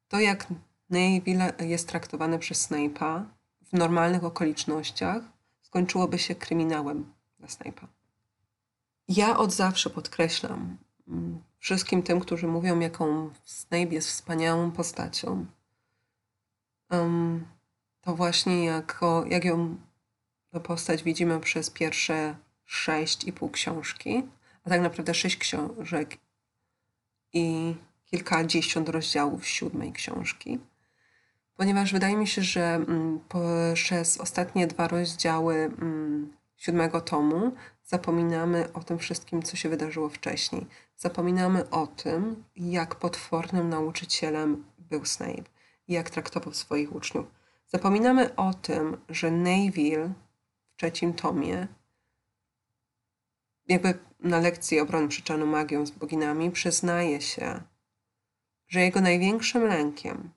[0.10, 0.48] To, jak
[0.90, 3.26] Neville jest traktowany przez Snape'a
[3.62, 5.24] w normalnych okolicznościach,
[5.62, 7.88] skończyłoby się kryminałem dla Snape'a.
[9.08, 15.46] Ja od zawsze podkreślam mm, wszystkim tym, którzy mówią, jaką Snape jest wspaniałą postacią,
[18.02, 19.78] to właśnie jako, jak ją
[20.50, 24.24] tę postać widzimy przez pierwsze sześć i pół książki,
[24.64, 26.18] a tak naprawdę sześć książek
[27.34, 27.76] i
[28.12, 30.60] kilkadziesiąt rozdziałów siódmej książki.
[31.56, 33.20] Ponieważ wydaje mi się, że mm,
[33.74, 37.52] przez ostatnie dwa rozdziały mm, siódmego tomu
[37.86, 40.66] zapominamy o tym wszystkim, co się wydarzyło wcześniej.
[40.98, 45.44] Zapominamy o tym, jak potwornym nauczycielem był Snape
[45.88, 47.26] i jak traktował swoich uczniów.
[47.68, 50.14] Zapominamy o tym, że Neville
[50.74, 51.68] w trzecim tomie,
[53.68, 57.62] jakby na lekcji obrony przyczanu magią z boginami, przyznaje się,
[58.70, 60.30] że jego największym lękiem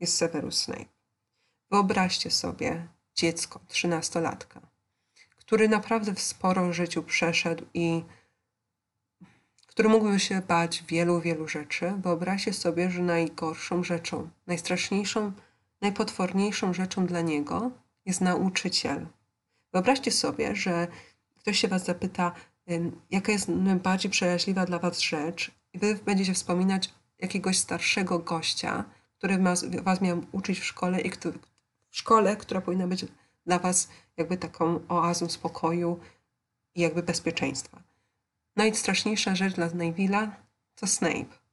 [0.00, 0.94] jest Severus Snape.
[1.70, 4.60] Wyobraźcie sobie dziecko, trzynastolatka,
[5.36, 8.04] który naprawdę sporo w życiu przeszedł i
[9.66, 11.92] który mógłby się bać wielu, wielu rzeczy.
[11.98, 15.32] Wyobraźcie sobie, że najgorszą rzeczą, najstraszniejszą,
[15.80, 17.70] najpotworniejszą rzeczą dla niego
[18.06, 19.06] jest nauczyciel.
[19.72, 20.88] Wyobraźcie sobie, że
[21.34, 22.32] ktoś się was zapyta,
[23.10, 28.84] jaka jest najbardziej przeraźliwa dla was rzecz i wy będziecie wspominać jakiegoś starszego gościa,
[29.18, 29.38] który
[29.82, 31.30] was, miał uczyć w szkole i kto,
[31.90, 33.04] w szkole, która powinna być
[33.46, 36.00] dla was jakby taką oazą spokoju
[36.74, 37.82] i jakby bezpieczeństwa.
[38.56, 40.28] Najstraszniejsza rzecz dla Neville'a
[40.74, 41.44] to Snape.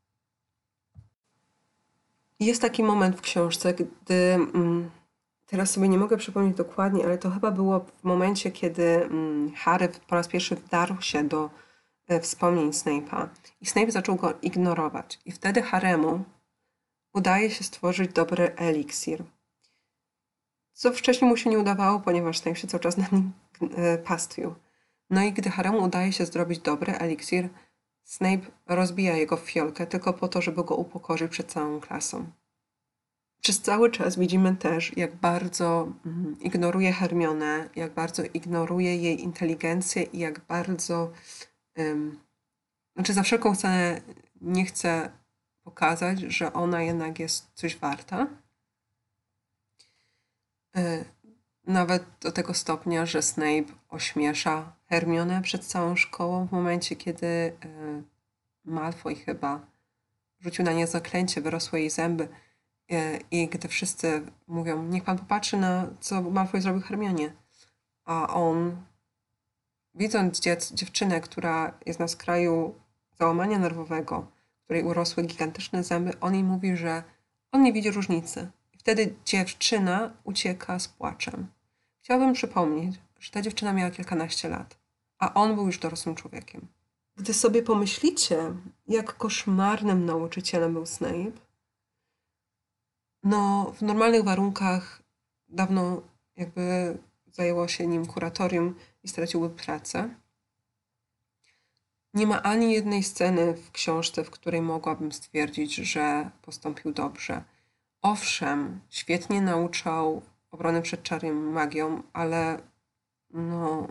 [2.39, 4.91] Jest taki moment w książce, gdy mm,
[5.45, 9.89] teraz sobie nie mogę przypomnieć dokładnie, ale to chyba było w momencie, kiedy mm, Harry
[10.08, 11.50] po raz pierwszy wdarł się do
[12.19, 13.28] wspomnień Snape'a
[13.62, 15.19] i Snape zaczął go ignorować.
[15.26, 16.24] I wtedy Haremu
[17.13, 19.24] udaje się stworzyć dobry eliksir.
[20.74, 23.32] Co wcześniej mu się nie udawało, ponieważ Snape się cały czas na nim
[23.78, 24.56] e, pastwił.
[25.10, 27.50] No i gdy Haremu udaje się zrobić dobry eliksir,
[28.04, 32.32] Snape rozbija jego fiolkę tylko po to, żeby go upokorzyć przed całą klasą.
[33.41, 40.04] Przez cały czas widzimy też, jak bardzo mm, ignoruje Hermionę, jak bardzo ignoruje jej inteligencję
[40.04, 41.12] i jak bardzo,
[42.95, 44.01] znaczy za wszelką cenę
[44.41, 45.12] nie chce
[45.63, 48.27] pokazać, że ona jednak jest coś warta.
[50.75, 51.05] E,
[51.67, 57.53] nawet do tego stopnia, że Snape ośmiesza Hermionę przed całą szkołą w momencie, kiedy e,
[58.65, 59.60] Malfoy chyba
[60.39, 62.27] rzucił na nie zaklęcie, wyrosły jej zęby
[62.91, 67.34] e, i gdy wszyscy mówią, niech pan popatrzy na co Malfoy zrobił Hermionie,
[68.05, 68.86] a on
[69.93, 72.75] widząc dziec, dziewczynę, która jest na skraju
[73.19, 74.27] załamania nerwowego,
[74.63, 77.04] której urosły gigantyczne zęby, on jej mówi, że
[77.51, 78.51] on nie widzi różnicy.
[78.73, 81.47] I wtedy dziewczyna ucieka z płaczem.
[82.04, 84.77] Chciałabym przypomnieć, że ta dziewczyna miała kilkanaście lat,
[85.19, 86.67] a on był już dorosłym człowiekiem.
[87.15, 88.54] Gdy sobie pomyślicie,
[88.88, 91.32] jak koszmarnym nauczycielem był Snape,
[93.23, 95.01] no w normalnych warunkach
[95.49, 96.01] dawno
[96.36, 96.97] jakby
[97.32, 100.15] zajęło się nim kuratorium i straciłby pracę.
[102.13, 107.43] Nie ma ani jednej sceny w książce, w której mogłabym stwierdzić, że postąpił dobrze.
[108.01, 112.61] Owszem, świetnie nauczał obrony przed czarem magią, ale
[113.29, 113.87] no,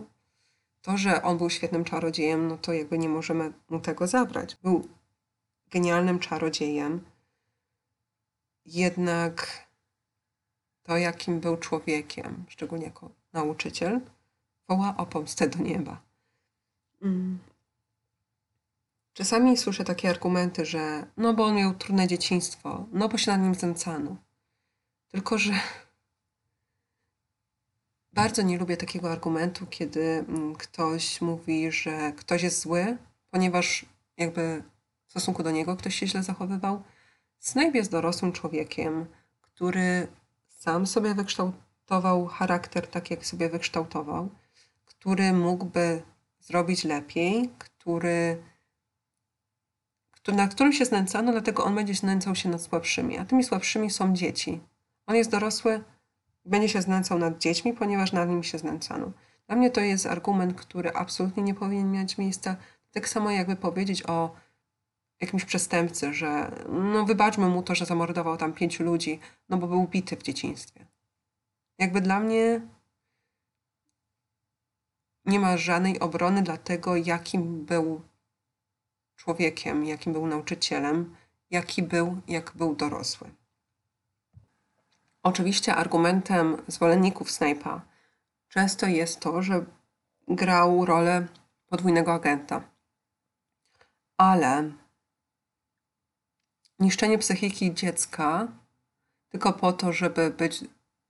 [0.81, 4.55] to, że on był świetnym czarodziejem, no to jakby nie możemy mu tego zabrać.
[4.55, 4.87] Był
[5.71, 7.05] genialnym czarodziejem,
[8.65, 9.67] jednak
[10.83, 14.01] to, jakim był człowiekiem, szczególnie jako nauczyciel,
[14.69, 16.01] woła o pomstę do nieba.
[17.01, 17.39] Mm.
[19.13, 23.41] Czasami słyszę takie argumenty, że no bo on miał trudne dzieciństwo, no bo się nad
[23.41, 24.15] nim znęcano.
[25.07, 25.53] Tylko, że
[28.13, 32.97] bardzo nie lubię takiego argumentu, kiedy mm, ktoś mówi, że ktoś jest zły,
[33.31, 33.85] ponieważ
[34.17, 34.63] jakby
[35.07, 36.83] w stosunku do niego ktoś się źle zachowywał.
[37.39, 39.05] Snape jest dorosłym człowiekiem,
[39.41, 40.07] który
[40.47, 44.29] sam sobie wykształtował charakter tak, jak sobie wykształtował,
[44.99, 46.01] który mógłby
[46.39, 48.43] zrobić lepiej, który,
[50.27, 54.13] na którym się znęcano, dlatego on będzie znęcał się nad słabszymi, a tymi słabszymi są
[54.13, 54.61] dzieci.
[55.07, 55.83] On jest dorosły
[56.45, 59.11] będzie się znęcał nad dziećmi, ponieważ nad nim się znęcano.
[59.47, 62.55] Dla mnie to jest argument, który absolutnie nie powinien mieć miejsca.
[62.91, 64.35] Tak samo jakby powiedzieć o
[65.21, 69.87] jakimś przestępcy, że no wybaczmy mu to, że zamordował tam pięciu ludzi, no bo był
[69.87, 70.85] bity w dzieciństwie.
[71.79, 72.61] Jakby dla mnie
[75.31, 78.01] nie ma żadnej obrony dla tego, jakim był
[79.15, 81.15] człowiekiem, jakim był nauczycielem,
[81.49, 83.29] jaki był, jak był dorosły.
[85.23, 87.79] Oczywiście argumentem zwolenników Snape'a
[88.47, 89.65] często jest to, że
[90.27, 91.27] grał rolę
[91.67, 92.61] podwójnego agenta.
[94.17, 94.71] Ale
[96.79, 98.47] niszczenie psychiki dziecka
[99.29, 100.63] tylko po to, żeby być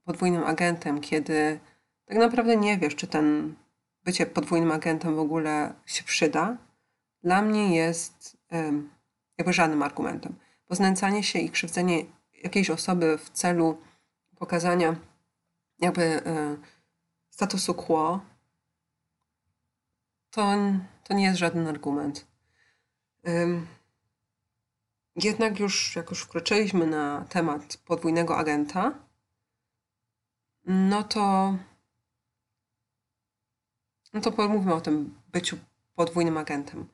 [0.03, 1.59] podwójnym agentem, kiedy
[2.05, 3.55] tak naprawdę nie wiesz, czy ten
[4.03, 6.57] bycie podwójnym agentem w ogóle się przyda,
[7.23, 8.37] dla mnie jest
[9.37, 10.35] jakby żadnym argumentem.
[10.69, 12.05] Bo znęcanie się i krzywdzenie
[12.43, 13.77] jakiejś osoby w celu
[14.35, 14.95] pokazania
[15.79, 16.57] jakby e,
[17.29, 18.21] statusu quo,
[20.31, 20.53] to,
[21.03, 22.27] to nie jest żaden argument.
[25.15, 28.93] Jednak już, jak już wkroczyliśmy na temat podwójnego agenta,
[30.65, 31.55] no to
[34.13, 35.57] no to pomówmy o tym byciu
[35.95, 36.87] podwójnym agentem.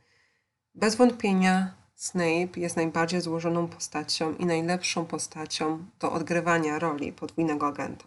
[0.76, 8.06] Bez wątpienia Snape jest najbardziej złożoną postacią i najlepszą postacią do odgrywania roli podwójnego agenta.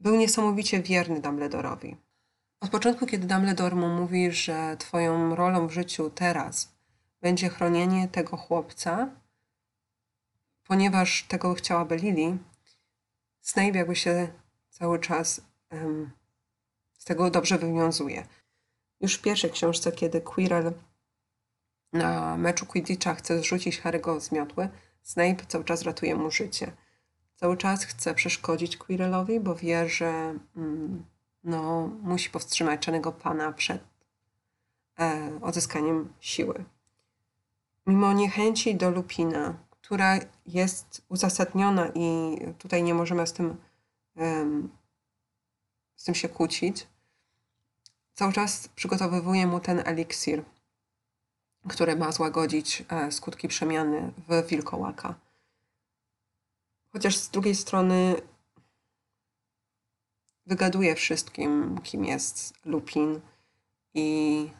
[0.00, 1.96] Był niesamowicie wierny Dumbledorowi.
[2.60, 6.72] Od początku, kiedy Dumbledore mu mówi, że twoją rolą w życiu teraz
[7.20, 9.08] będzie chronienie tego chłopca,
[10.64, 12.38] ponieważ tego chciałaby Lily,
[13.40, 14.28] Snape jakby się
[14.70, 16.10] cały czas um,
[17.02, 18.26] z tego dobrze wywiązuje.
[19.00, 20.72] Już w pierwszej książce, kiedy Quirrell
[21.92, 24.68] na meczu Quidditcha chce zrzucić Harry'ego z miotły,
[25.02, 26.72] Snape cały czas ratuje mu życie.
[27.36, 31.04] Cały czas chce przeszkodzić Quirrellowi, bo wie, że mm,
[31.44, 33.84] no, musi powstrzymać czarnego pana przed
[35.00, 36.64] e, odzyskaniem siły.
[37.86, 43.56] Mimo niechęci do Lupina, która jest uzasadniona i tutaj nie możemy z tym,
[45.96, 46.91] z tym się kłócić,
[48.14, 50.44] cały czas przygotowywuje mu ten eliksir,
[51.68, 55.14] który ma złagodzić e, skutki przemiany w wilkołaka.
[56.92, 58.16] Chociaż z drugiej strony
[60.46, 63.20] wygaduje wszystkim, kim jest Lupin
[63.94, 64.50] i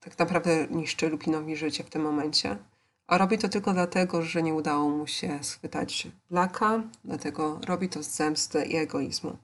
[0.00, 2.58] tak naprawdę niszczy Lupinowi życie w tym momencie.
[3.06, 8.02] A robi to tylko dlatego, że nie udało mu się schwytać Blaka, dlatego robi to
[8.02, 9.36] z zemsty i egoizmu.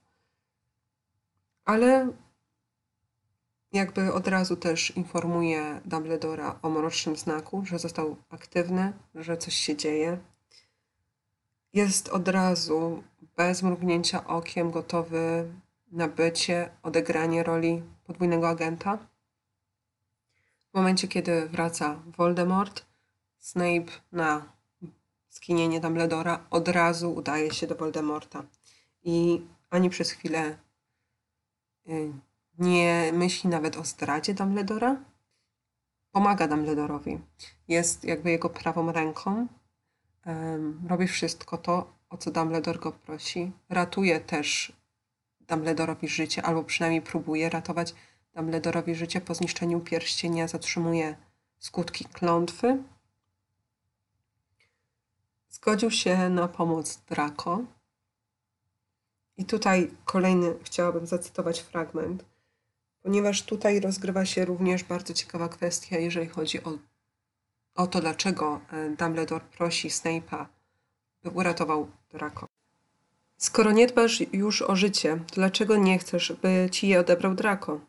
[1.64, 2.12] Ale
[3.72, 9.76] jakby od razu też informuje Dumbledora o mrocznym znaku, że został aktywny, że coś się
[9.76, 10.18] dzieje.
[11.72, 13.02] Jest od razu,
[13.36, 15.52] bez mrugnięcia okiem, gotowy
[15.92, 18.98] na bycie, odegranie roli podwójnego agenta.
[20.70, 22.86] W momencie, kiedy wraca Voldemort,
[23.38, 24.52] Snape na
[25.28, 28.42] skinienie Dumbledora od razu udaje się do Voldemorta.
[29.02, 30.58] I ani przez chwilę
[31.88, 32.12] y,
[32.60, 34.96] nie myśli nawet o zdradzie Dumbledora.
[36.12, 37.20] Pomaga Dumbledorowi.
[37.68, 39.46] Jest jakby jego prawą ręką.
[40.88, 43.52] Robi wszystko to, o co Dumbledore go prosi.
[43.68, 44.72] Ratuje też
[45.40, 47.94] Dumbledorowi życie, albo przynajmniej próbuje ratować
[48.34, 50.48] Dumbledorowi życie po zniszczeniu pierścienia.
[50.48, 51.16] Zatrzymuje
[51.58, 52.82] skutki klątwy.
[55.48, 57.60] Zgodził się na pomoc Draco.
[59.36, 62.29] I tutaj kolejny chciałabym zacytować fragment
[63.02, 66.78] ponieważ tutaj rozgrywa się również bardzo ciekawa kwestia, jeżeli chodzi o,
[67.74, 70.46] o to, dlaczego e, Dumbledore prosi Snape'a,
[71.22, 72.46] by uratował Draco.
[73.36, 77.80] Skoro nie dbasz już o życie, to dlaczego nie chcesz, by ci je odebrał Draco?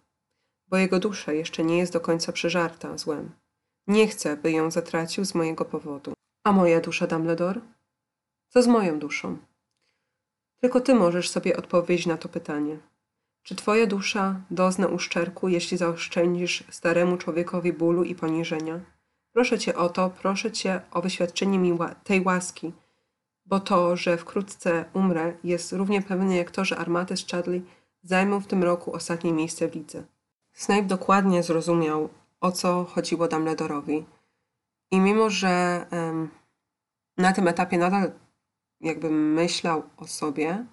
[0.68, 3.32] Bo jego dusza jeszcze nie jest do końca przeżarta złem.
[3.88, 6.14] Nie chcę, by ją zatracił z mojego powodu.
[6.44, 7.62] A moja dusza, Dumbledore?
[8.50, 9.38] Co z moją duszą?
[10.62, 12.78] Tylko ty możesz sobie odpowiedzieć na to pytanie.
[13.44, 18.80] Czy twoja dusza dozna uszczerbku, jeśli zaoszczędzisz staremu człowiekowi bólu i poniżenia?
[19.34, 22.74] Proszę cię o to, proszę cię o wyświadczenie mi tej łaski,
[23.46, 27.66] bo to, że wkrótce umrę, jest równie pewne jak to, że armaty z Chadley
[28.04, 30.04] zajmą w tym roku ostatnie miejsce w lidze.
[30.54, 32.10] Snape dokładnie zrozumiał,
[32.42, 34.06] o co chodziło Dumbledorowi.
[34.92, 35.86] I mimo, że
[37.18, 38.12] na tym etapie nadal
[38.82, 40.66] jakby myślał o sobie,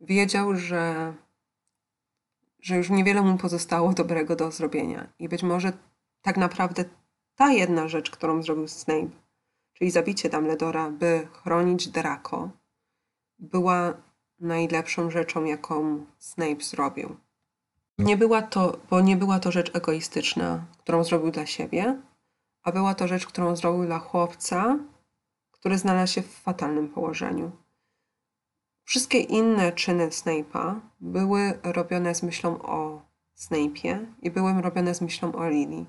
[0.00, 1.14] wiedział, że,
[2.68, 5.08] że już niewiele mu pozostało dobrego do zrobienia.
[5.18, 5.72] I być może
[6.22, 6.84] tak naprawdę
[7.34, 9.10] ta jedna rzecz, którą zrobił Snape,
[9.72, 12.50] czyli zabicie Dumbledora, by chronić Draco,
[13.38, 13.94] była
[14.40, 17.16] najlepszą rzeczą, jaką Snape zrobił.
[17.98, 22.00] Nie była to, bo nie była to rzecz egoistyczna, którą zrobił dla siebie,
[22.62, 24.78] a była to rzecz, którą zrobił dla chłopca,
[25.50, 27.50] który znalazł się w fatalnym położeniu.
[28.88, 33.02] Wszystkie inne czyny Snape'a były robione z myślą o
[33.36, 35.84] Snape'ie i były robione z myślą o Lily.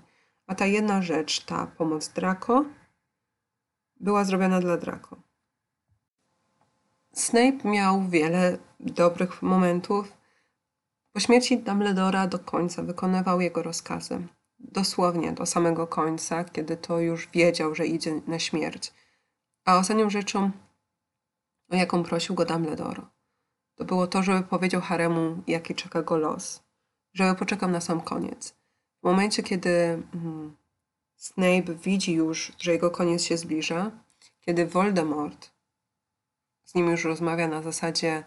[0.47, 2.65] A ta jedna rzecz, ta pomoc Draco,
[3.99, 5.15] była zrobiona dla Draco.
[7.13, 10.13] Snape miał wiele dobrych momentów.
[11.13, 14.27] Po śmierci Dumbledora do końca wykonywał jego rozkazy.
[14.59, 18.93] Dosłownie do samego końca, kiedy to już wiedział, że idzie na śmierć.
[19.65, 20.51] A ostatnią rzeczą,
[21.69, 23.01] o jaką prosił go Dumbledore,
[23.75, 26.63] to było to, żeby powiedział Haremu, jaki czeka go los.
[27.13, 28.55] Żeby poczekał na sam koniec.
[29.01, 29.69] W momencie, kiedy
[30.13, 30.55] mm,
[31.15, 33.91] Snape widzi już, że jego koniec się zbliża,
[34.41, 35.51] kiedy Voldemort
[36.69, 38.23] z nim już rozmawia na zasadzie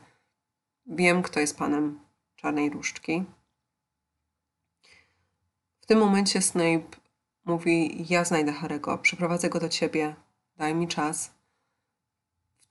[0.87, 2.01] wiem, kto jest panem
[2.37, 3.25] Czarnej Różdżki.
[5.81, 6.97] W tym momencie Snape
[7.45, 10.15] mówi ja znajdę Harego, przyprowadzę go do ciebie,
[10.57, 11.35] daj mi czas.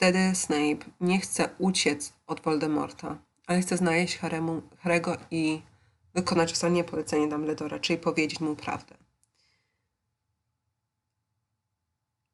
[0.02, 5.62] Wtedy Snape nie chce uciec od Voldemorta, ale chce znaleźć Haremu, Harego i
[6.14, 8.96] wykonać ostatnie polecenie Dumbledora, czyli powiedzieć mu prawdę.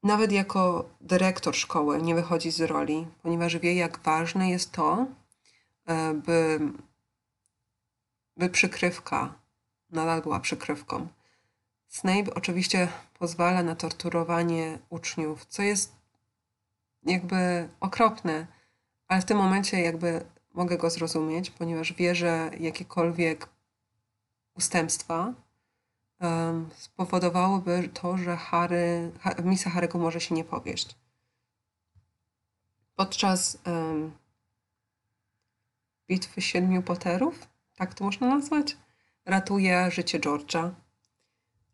[0.03, 5.05] Nawet jako dyrektor szkoły nie wychodzi z roli, ponieważ wie, jak ważne jest to,
[5.85, 6.59] e, by,
[8.37, 9.33] by przykrywka
[9.89, 11.07] nadal była przykrywką.
[11.87, 12.87] Snape oczywiście
[13.19, 15.96] pozwala na torturowanie uczniów, co jest
[17.03, 18.47] jakby okropne,
[19.07, 23.49] ale w tym momencie jakby mogę go zrozumieć, ponieważ wie, że jakiekolwiek
[24.55, 25.33] ustępstwa
[26.19, 29.11] um, spowodowałyby to, że Harry,
[29.43, 30.95] misja Harry'ego może się nie powieść.
[32.95, 34.11] Podczas um,
[36.07, 38.77] bitwy siedmiu Potterów, tak to można nazwać,
[39.25, 40.71] ratuje życie George'a.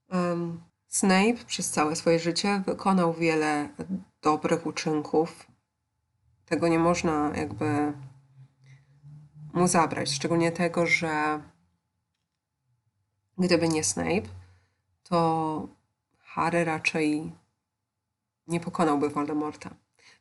[0.09, 0.63] Um,
[0.94, 3.70] Snape przez całe swoje życie wykonał wiele
[4.22, 5.48] dobrych uczynków.
[6.46, 7.94] Tego nie można jakby
[9.54, 10.12] mu zabrać.
[10.12, 11.41] Szczególnie tego, że
[13.38, 14.30] Gdyby nie Snape,
[15.04, 15.68] to
[16.20, 17.32] Harry raczej
[18.48, 19.70] nie pokonałby Voldemorta.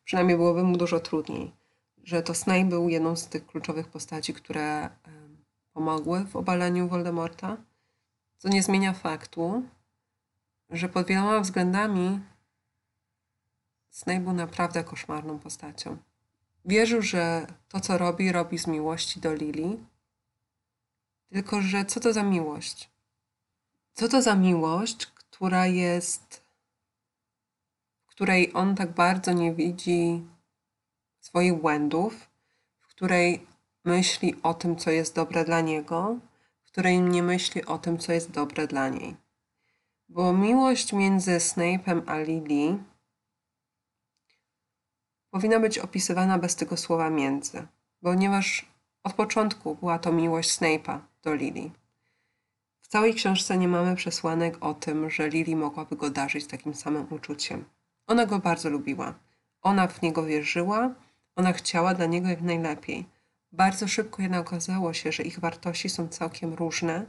[0.04, 1.52] Przynajmniej byłoby mu dużo trudniej.
[2.04, 4.90] Że to Snape był jedną z tych kluczowych postaci, które
[5.72, 7.56] pomogły w obaleniu Voldemorta,
[8.38, 9.62] co nie zmienia faktu,
[10.72, 12.20] że pod wieloma względami
[13.90, 15.96] Snape był naprawdę koszmarną postacią.
[16.64, 19.78] Wierzył, że to, co robi, robi z miłości do Lily,
[21.28, 22.90] tylko że co to za miłość?
[23.92, 26.44] Co to za miłość, która jest,
[28.04, 30.26] w której on tak bardzo nie widzi
[31.20, 32.30] swoich błędów,
[32.80, 33.46] w której
[33.84, 36.16] myśli o tym, co jest dobre dla niego,
[36.62, 39.21] w której nie myśli o tym, co jest dobre dla niej.
[40.14, 42.78] Bo miłość między Snape'em a Lily
[45.30, 47.66] powinna być opisywana bez tego słowa między,
[48.00, 48.66] ponieważ
[49.02, 51.70] od początku była to miłość Snape'a do Lily
[52.92, 57.64] całej książce nie mamy przesłanek o tym, że Lily mogłaby go darzyć takim samym uczuciem.
[58.06, 59.14] Ona go bardzo lubiła.
[59.62, 60.94] Ona w niego wierzyła,
[61.36, 63.06] ona chciała dla niego jak najlepiej.
[63.52, 67.06] Bardzo szybko jednak okazało się, że ich wartości są całkiem różne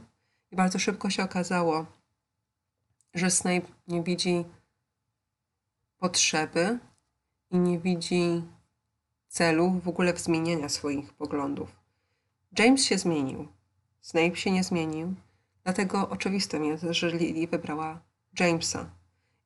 [0.50, 1.86] i bardzo szybko się okazało,
[3.14, 4.44] że Snape nie widzi
[5.98, 6.78] potrzeby
[7.50, 8.42] i nie widzi
[9.28, 11.76] celu w ogóle w zmieniania swoich poglądów.
[12.58, 13.48] James się zmienił.
[14.00, 15.14] Snape się nie zmienił.
[15.64, 18.00] Dlatego oczywistym jest, że Lily wybrała
[18.40, 18.90] Jamesa.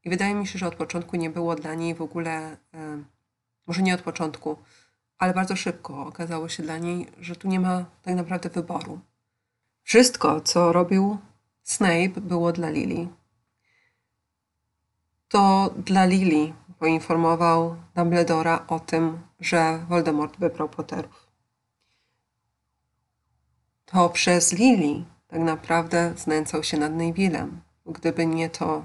[0.04, 3.02] I wydaje mi się, że od początku nie było dla niej w ogóle, e,
[3.66, 4.56] może nie od początku,
[5.18, 9.00] ale bardzo szybko okazało się dla niej, że tu nie ma tak naprawdę wyboru.
[9.82, 11.18] Wszystko, co robił
[11.62, 13.08] Snape, było dla Lily.
[15.28, 21.28] To dla Lily poinformował Dumbledora o tym, że Voldemort wybrał Potterów.
[23.84, 27.60] to przez Lily tak naprawdę znęcał się nad Nevillem.
[27.86, 28.84] Gdyby nie to,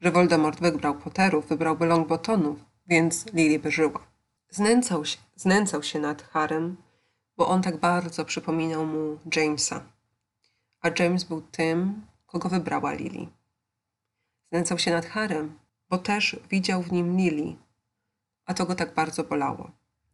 [0.00, 4.00] że Voldemort wybrał Potterów, wybrałby Longbottonów, więc Lily by żyła.
[4.50, 6.76] Znęcał się, znęcał się nad Harem,
[7.36, 9.80] bo on tak bardzo przypominał mu Jamesa.
[10.80, 13.26] A James był tym, kogo wybrała Lily.
[14.52, 15.58] Znęcał się nad Harem,
[15.90, 17.56] bo też widział w nim Lily,
[18.46, 19.70] a to go tak bardzo bolało.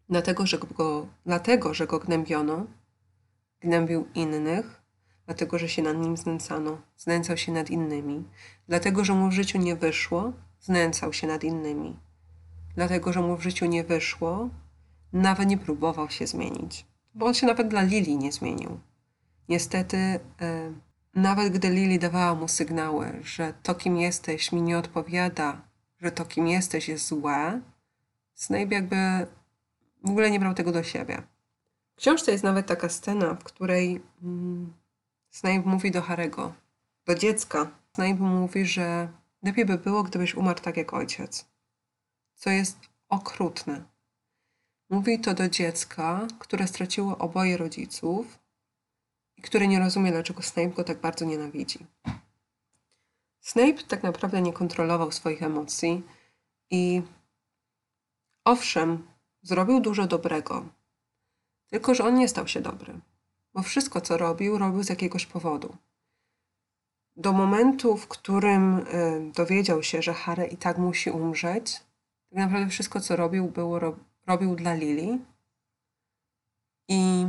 [0.09, 2.67] Dlatego, że go, dlatego, że go gnębiono,
[3.61, 4.83] gnębił innych,
[5.27, 8.25] dlatego, że się nad nim znęcano, znęcał się nad innymi,
[8.69, 11.97] dlatego, że mu w życiu nie wyszło, znęcał się nad innymi,
[12.75, 14.49] dlatego, że mu w życiu nie wyszło,
[15.13, 18.81] nawet nie próbował się zmienić, bo on się nawet dla Lili nie zmienił.
[19.49, 20.21] Niestety, e,
[21.15, 25.66] nawet gdy Lili dawała mu sygnały, że to, kim jesteś, mi nie odpowiada,
[26.01, 27.61] że to, kim jesteś, jest złe,
[28.35, 28.97] Snape jakby
[30.05, 31.23] w ogóle nie brał tego do siebie.
[31.93, 34.73] W książce jest nawet taka scena, w której mm,
[35.31, 36.55] Snape mówi do Harego,
[37.07, 37.71] do dziecka.
[37.95, 39.09] Snape mówi, że
[39.43, 41.47] lepiej by było, gdybyś umarł tak jak ojciec.
[42.35, 42.79] Co jest
[43.09, 43.85] okrutne.
[44.91, 48.39] Mówi to do dziecka, które straciło oboje rodziców
[49.37, 51.87] i które nie rozumie, dlaczego Snape go tak bardzo nienawidzi.
[53.47, 56.03] Snape tak naprawdę nie kontrolował swoich emocji
[56.71, 57.03] i
[58.45, 59.09] owszem,
[59.43, 60.65] zrobił dużo dobrego,
[61.67, 63.01] tylko że on nie stał się dobry,
[63.55, 65.77] bo wszystko, co robił, robił z jakiegoś powodu.
[67.17, 71.73] Do momentu, w którym y, dowiedział się, że Harry i tak musi umrzeć,
[72.31, 73.81] tak naprawdę wszystko, co robił, było,
[74.27, 75.19] robił dla Lily.
[76.89, 77.27] I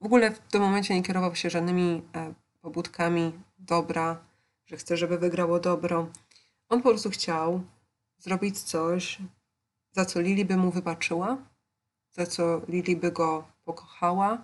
[0.00, 4.33] w ogóle w tym momencie nie kierował się żadnymi e, pobudkami dobra,
[4.66, 6.08] że chce, żeby wygrało dobro.
[6.68, 7.62] On po prostu chciał
[8.18, 9.18] zrobić coś,
[9.92, 11.36] za co Lili by mu wybaczyła,
[12.12, 14.38] za co Lili by go pokochała,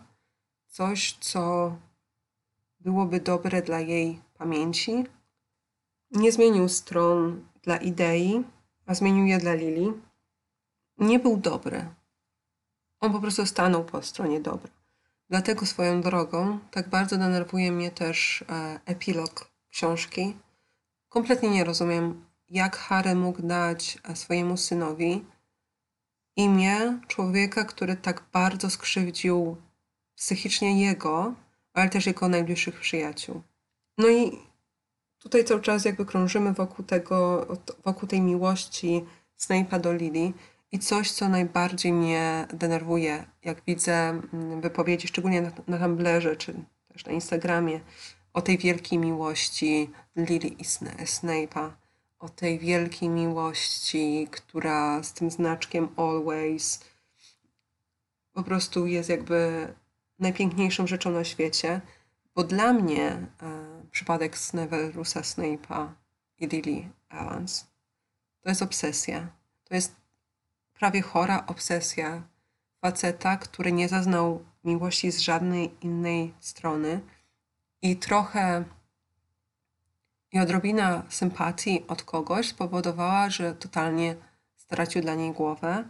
[0.67, 1.77] coś, co
[2.81, 5.05] byłoby dobre dla jej pamięci.
[6.11, 8.45] Nie zmienił stron dla idei,
[8.87, 9.93] a zmienił je dla Lili.
[10.99, 11.87] Nie był dobry.
[13.01, 14.71] On po prostu stanął po stronie dobra.
[15.29, 20.37] Dlatego swoją drogą tak bardzo denerwuje mnie też e, epilog książki.
[21.09, 25.25] Kompletnie nie rozumiem, jak Harry mógł dać e, swojemu synowi
[26.37, 29.57] imię człowieka, który tak bardzo skrzywdził
[30.17, 31.35] psychicznie jego,
[31.73, 33.43] ale też jego najbliższych przyjaciół.
[33.99, 34.39] No i
[35.19, 37.47] tutaj cały czas jakby krążymy wokół tego,
[37.85, 39.05] wokół tej miłości
[39.39, 40.33] Snape'a do Lily
[40.73, 46.55] i coś, co najbardziej mnie denerwuje, jak widzę mm, wypowiedzi, szczególnie na, na Tumblerze czy
[46.93, 47.81] też na Instagramie,
[48.33, 50.65] o tej wielkiej miłości Lily i
[51.05, 51.71] Snape'a
[52.19, 56.81] o tej wielkiej miłości, która z tym znaczkiem always
[58.33, 59.69] po prostu jest jakby
[60.19, 61.81] najpiękniejszą rzeczą na świecie,
[62.35, 63.27] bo dla mnie e,
[63.91, 65.89] przypadek Severusa Snape'a
[66.39, 67.71] i Lily Evans
[68.43, 69.29] to jest obsesja.
[69.65, 69.97] To jest
[70.75, 72.23] prawie chora obsesja
[72.81, 77.01] faceta, który nie zaznał miłości z żadnej innej strony
[77.83, 78.65] i trochę
[80.33, 84.17] i odrobina sympatii od kogoś spowodowała, że totalnie
[84.57, 85.85] stracił dla niej głowę,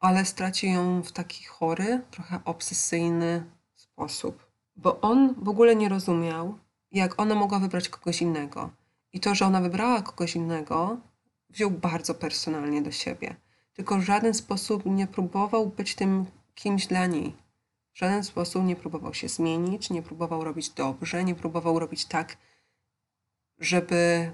[0.00, 4.46] ale stracił ją w taki chory, trochę obsesyjny sposób.
[4.76, 6.58] Bo on w ogóle nie rozumiał,
[6.92, 8.70] jak ona mogła wybrać kogoś innego.
[9.12, 10.96] I to, że ona wybrała kogoś innego,
[11.50, 13.36] wziął bardzo personalnie do siebie.
[13.74, 17.43] Tylko w żaden sposób nie próbował być tym kimś dla niej.
[17.94, 22.36] W żaden sposób nie próbował się zmienić, nie próbował robić dobrze, nie próbował robić tak,
[23.58, 24.32] żeby,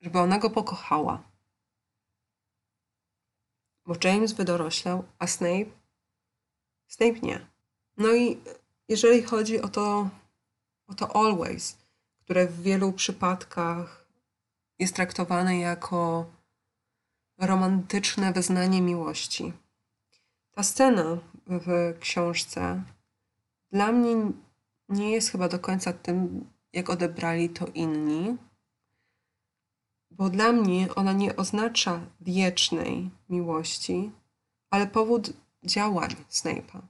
[0.00, 1.22] żeby ona go pokochała.
[3.86, 5.70] Bo James wydoroślał, a Snape?
[6.86, 7.46] Snape nie.
[7.96, 8.40] No i
[8.88, 10.08] jeżeli chodzi o to,
[10.86, 11.78] o to always,
[12.18, 14.06] które w wielu przypadkach
[14.78, 16.30] jest traktowane jako
[17.38, 19.52] romantyczne wyznanie miłości.
[20.54, 22.82] Ta scena w książce
[23.72, 24.32] dla mnie
[24.88, 28.36] nie jest chyba do końca tym, jak odebrali to inni,
[30.10, 34.10] bo dla mnie ona nie oznacza wiecznej miłości,
[34.70, 35.32] ale powód
[35.64, 36.80] działań Snape'a.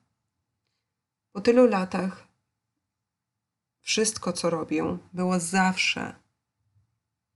[1.33, 2.27] Po tylu latach
[3.81, 6.15] wszystko, co robił, było zawsze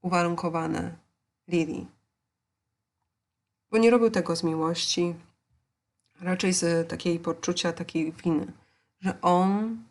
[0.00, 0.96] uwarunkowane
[1.48, 1.86] Lily.
[3.70, 5.14] Bo nie robił tego z miłości,
[6.20, 8.52] raczej z takiej poczucia, takiej winy,
[9.00, 9.82] że on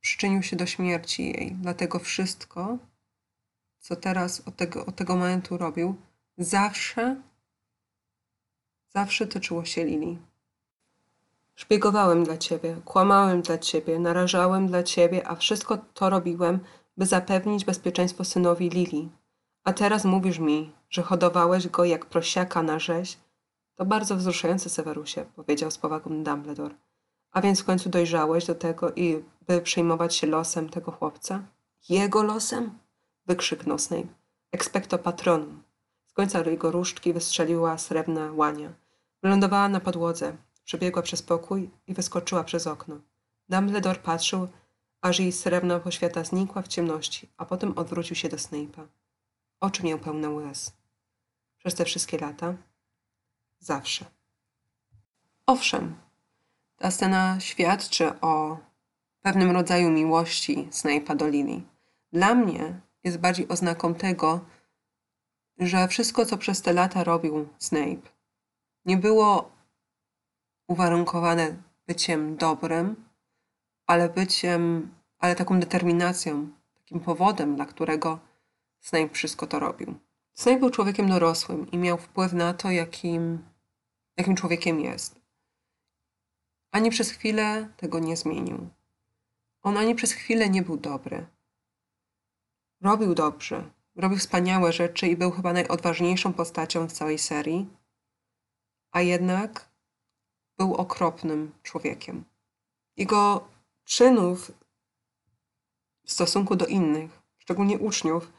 [0.00, 1.52] przyczynił się do śmierci jej.
[1.52, 2.78] Dlatego wszystko,
[3.80, 5.96] co teraz od tego, od tego momentu robił,
[6.38, 7.16] zawsze,
[8.88, 10.18] zawsze tyczyło się Lili.
[11.54, 16.58] Szpiegowałem dla ciebie, kłamałem dla ciebie, narażałem dla ciebie, a wszystko to robiłem,
[16.96, 19.08] by zapewnić bezpieczeństwo synowi Lili.
[19.64, 23.18] A teraz mówisz mi, że hodowałeś go jak prosiaka na rzeź?
[23.78, 26.74] To bardzo wzruszające, Severusie, powiedział z powagą Dumbledore.
[27.30, 31.42] A więc w końcu dojrzałeś do tego i by przejmować się losem tego chłopca?
[31.88, 32.78] Jego losem?
[33.26, 34.08] Wykrzyknął Snape.
[34.52, 35.62] Expecto patronum.
[36.06, 38.72] Z końca jego różdżki wystrzeliła srebrna łania.
[39.22, 43.00] Wylądowała na podłodze, przebiegła przez pokój i wyskoczyła przez okno.
[43.48, 44.48] Dumbledore patrzył,
[45.00, 48.86] aż jej srebrna poświata znikła w ciemności, a potem odwrócił się do Snape'a.
[49.60, 50.72] Oczy miał pełne łez.
[51.58, 52.54] Przez te wszystkie lata?
[53.60, 54.04] Zawsze.
[55.46, 55.96] Owszem,
[56.76, 58.58] ta scena świadczy o
[59.22, 61.62] pewnym rodzaju miłości Snape'a do Lily.
[62.12, 64.40] Dla mnie jest bardziej oznaką tego,
[65.58, 68.08] że wszystko, co przez te lata robił Snape,
[68.84, 69.50] nie było
[70.68, 71.56] uwarunkowane
[71.86, 73.04] byciem dobrem,
[73.86, 78.18] ale byciem, ale taką determinacją, takim powodem, dla którego
[78.80, 79.94] Snape wszystko to robił.
[80.34, 83.47] Snape był człowiekiem dorosłym i miał wpływ na to, jakim,
[84.18, 85.20] jakim człowiekiem jest.
[86.70, 88.68] Ani przez chwilę tego nie zmienił.
[89.62, 91.26] On ani przez chwilę nie był dobry.
[92.80, 97.68] Robił dobrze, robił wspaniałe rzeczy i był chyba najodważniejszą postacią w całej serii,
[98.90, 99.68] a jednak
[100.58, 102.24] był okropnym człowiekiem.
[102.96, 103.48] Jego
[103.84, 104.52] czynów
[106.04, 108.32] w stosunku do innych, szczególnie uczniów,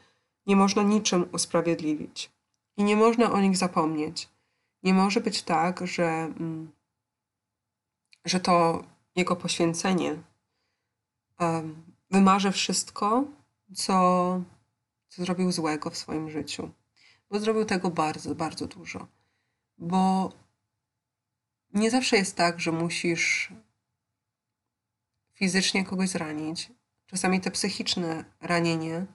[0.46, 2.30] nie można niczym usprawiedliwić.
[2.76, 4.28] I nie można o nich zapomnieć.
[4.82, 6.72] Nie może być tak, że, mm,
[8.24, 8.84] że to
[9.16, 10.16] jego poświęcenie
[12.10, 13.24] wymarzy wszystko,
[13.74, 13.94] co,
[15.08, 16.70] co zrobił złego w swoim życiu.
[17.30, 19.08] Bo zrobił tego bardzo, bardzo dużo.
[19.78, 20.32] Bo
[21.72, 23.52] nie zawsze jest tak, że musisz
[25.32, 26.72] fizycznie kogoś zranić.
[27.06, 29.06] Czasami te psychiczne ranienie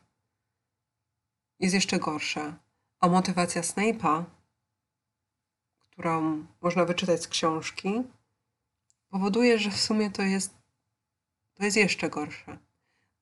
[1.59, 2.59] jest jeszcze gorsza.
[2.99, 4.23] A motywacja Snape'a,
[5.95, 8.03] którą można wyczytać z książki,
[9.09, 10.53] powoduje, że w sumie to jest,
[11.53, 12.57] to jest jeszcze gorsze,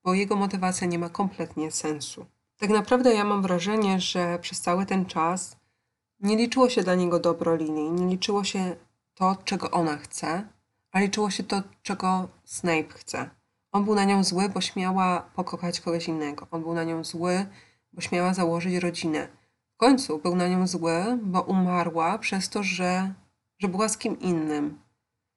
[0.04, 2.26] bo jego motywacja nie ma kompletnie sensu.
[2.56, 5.56] Tak naprawdę ja mam wrażenie, że przez cały ten czas
[6.20, 8.76] nie liczyło się dla niego dobro linii, nie liczyło się
[9.14, 10.48] to, czego ona chce,
[10.92, 13.30] a liczyło się to, czego Snape chce.
[13.72, 16.46] On był na nią zły, bo śmiała pokochać kogoś innego.
[16.50, 17.46] On był na nią zły,
[17.92, 19.28] bo śmiała założyć rodzinę.
[19.74, 23.14] W końcu był na nią zły, bo umarła przez to, że,
[23.58, 24.82] że była z kim innym.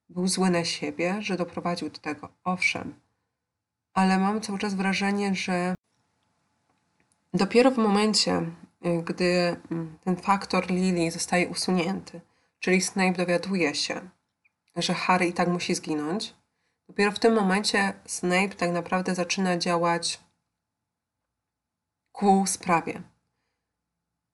[0.08, 2.28] Był zły na siebie, że doprowadził do tego.
[2.44, 2.94] Owszem,
[3.94, 5.74] ale mam cały czas wrażenie, że
[7.34, 8.50] dopiero w momencie,
[9.04, 12.20] gdy mm, ten faktor Lily zostaje usunięty,
[12.60, 14.10] czyli Snape dowiaduje się,
[14.76, 16.34] że Harry i tak musi zginąć,
[16.88, 20.20] dopiero w tym momencie Snape tak naprawdę zaczyna działać
[22.12, 23.02] ku sprawie.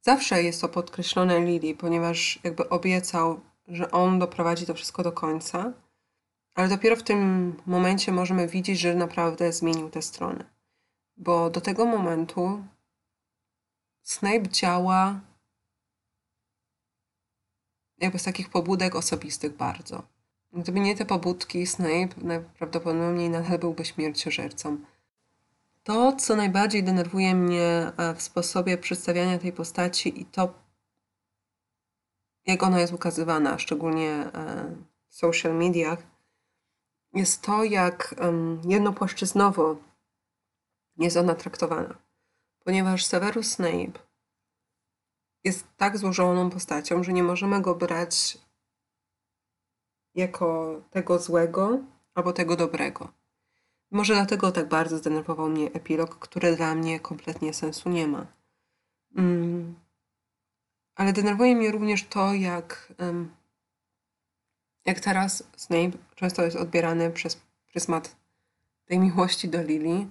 [0.04, 5.72] Zawsze jest to podkreślone Lily, ponieważ jakby obiecał, że on doprowadzi to wszystko do końca,
[6.54, 10.44] ale dopiero w tym momencie możemy widzieć, że naprawdę zmienił tę stronę.
[11.16, 12.64] Bo do tego momentu
[14.02, 15.20] Snape działa
[17.98, 20.02] jakby z takich pobudek osobistych bardzo.
[20.52, 24.78] Gdyby nie te pobudki, Snape najprawdopodobniej nadal byłby śmierciożercą.
[25.84, 30.54] To, co najbardziej denerwuje mnie e, w sposobie przedstawiania tej postaci i to,
[32.46, 34.30] jak ona jest ukazywana, szczególnie e,
[35.08, 35.98] w social mediach,
[37.14, 38.14] jest to, jak
[38.64, 39.76] jednopłaszczyznowo
[40.96, 41.98] jest ona traktowana.
[42.64, 43.98] Ponieważ Severus Snape
[45.44, 48.38] jest tak złożoną postacią, że nie możemy go brać
[50.14, 51.78] jako tego złego
[52.14, 53.23] albo tego dobrego.
[53.94, 58.26] Może dlatego tak bardzo zdenerwował mnie epilog, który dla mnie kompletnie sensu nie ma.
[59.16, 59.74] Mm.
[60.94, 62.92] Ale denerwuje mnie również to, jak,
[64.84, 68.16] jak teraz Snape często jest odbierany przez pryzmat
[68.84, 70.06] tej miłości do Lily,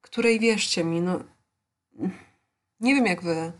[0.00, 1.18] której wierzcie mi, no
[2.80, 3.52] nie wiem jak wy,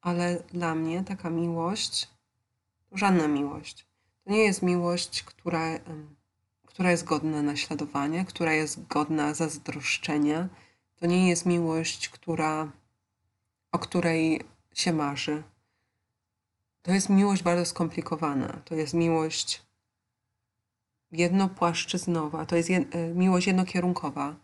[0.00, 2.10] ale dla mnie taka miłość
[2.90, 3.86] to żadna miłość.
[4.24, 5.78] To nie jest miłość, która
[6.76, 10.48] która jest godna naśladowania, która jest godna zazdroszczenia.
[10.96, 12.72] To nie jest miłość, która,
[13.72, 15.42] o której się marzy.
[16.82, 18.60] To jest miłość bardzo skomplikowana.
[18.64, 19.62] To jest miłość
[21.12, 24.36] jednopłaszczyznowa, to jest jed, e, miłość jednokierunkowa.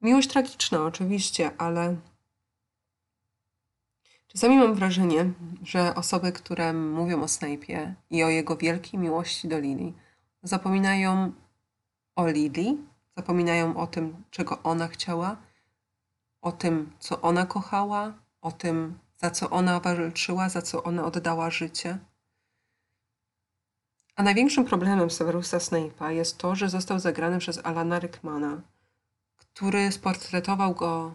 [0.00, 1.96] Miłość tragiczna, oczywiście, ale
[4.26, 5.32] Czasami mam wrażenie,
[5.62, 9.92] że osoby, które mówią o Snape'ie i o jego wielkiej miłości do Lily,
[10.42, 11.32] zapominają
[12.16, 12.76] o Lily,
[13.16, 15.36] zapominają o tym, czego ona chciała,
[16.40, 21.50] o tym, co ona kochała, o tym, za co ona walczyła, za co ona oddała
[21.50, 21.98] życie.
[24.16, 28.60] A największym problemem Severusa Snape'a jest to, że został zagrany przez Alana Rickmana,
[29.36, 31.14] który sportretował go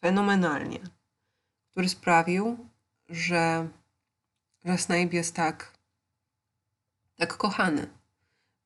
[0.00, 0.80] fenomenalnie,
[1.70, 2.66] który sprawił,
[3.08, 3.68] że,
[4.64, 5.72] że Snape jest tak,
[7.16, 7.99] tak kochany,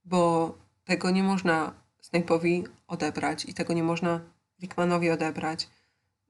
[0.05, 4.21] bo tego nie można Snape'owi odebrać i tego nie można
[4.61, 5.69] Rickmanowi odebrać,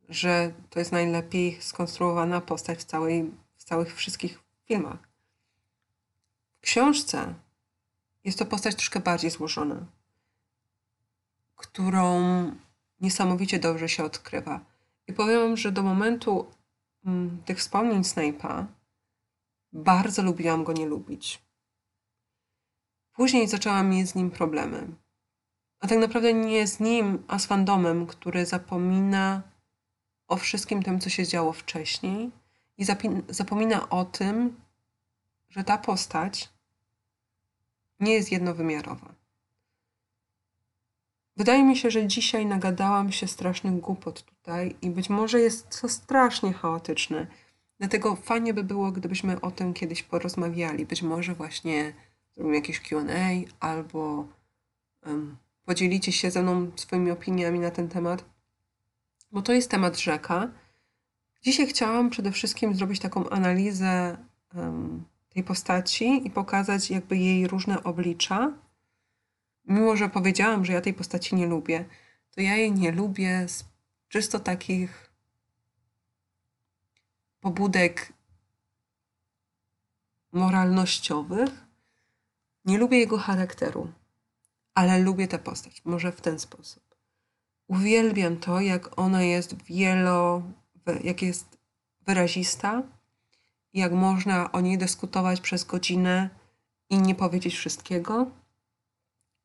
[0.08, 4.98] że to jest najlepiej skonstruowana postać w, całej, w całych wszystkich filmach.
[6.58, 7.34] W książce
[8.24, 9.86] jest to postać troszkę bardziej złożona,
[11.56, 12.20] którą
[13.00, 14.60] niesamowicie dobrze się odkrywa.
[15.06, 16.46] I powiem, że do momentu
[17.04, 18.64] mm, tych wspomnień Snape'a
[19.72, 21.43] bardzo lubiłam go nie lubić.
[23.14, 24.88] Później zaczęłam mieć z nim problemy.
[25.80, 29.42] A tak naprawdę nie z nim, a z fandomem, który zapomina
[30.28, 32.30] o wszystkim tym, co się działo wcześniej
[32.78, 32.84] i
[33.28, 34.60] zapomina o tym,
[35.48, 36.48] że ta postać
[38.00, 39.14] nie jest jednowymiarowa.
[41.36, 45.88] Wydaje mi się, że dzisiaj nagadałam się strasznych głupot tutaj i być może jest to
[45.88, 47.26] strasznie chaotyczne.
[47.78, 50.86] Dlatego fajnie by było, gdybyśmy o tym kiedyś porozmawiali.
[50.86, 51.94] Być może właśnie
[52.36, 52.98] zrobimy jakieś QA
[53.60, 54.26] albo
[55.06, 58.24] um, podzielicie się ze mną swoimi opiniami na ten temat,
[59.32, 60.50] bo to jest temat rzeka.
[61.42, 64.16] Dzisiaj chciałam przede wszystkim zrobić taką analizę
[64.54, 68.52] um, tej postaci i pokazać jakby jej różne oblicza.
[69.64, 71.84] Mimo, że powiedziałam, że ja tej postaci nie lubię,
[72.30, 73.64] to ja jej nie lubię z
[74.08, 75.10] czysto takich
[77.40, 78.12] pobudek
[80.32, 81.63] moralnościowych.
[82.64, 83.92] Nie lubię jego charakteru,
[84.74, 85.82] ale lubię tę postać.
[85.84, 86.94] Może w ten sposób.
[87.68, 90.42] Uwielbiam to, jak ona jest wielo,
[91.04, 91.58] jak jest
[92.00, 92.82] wyrazista,
[93.72, 96.30] jak można o niej dyskutować przez godzinę
[96.90, 98.26] i nie powiedzieć wszystkiego.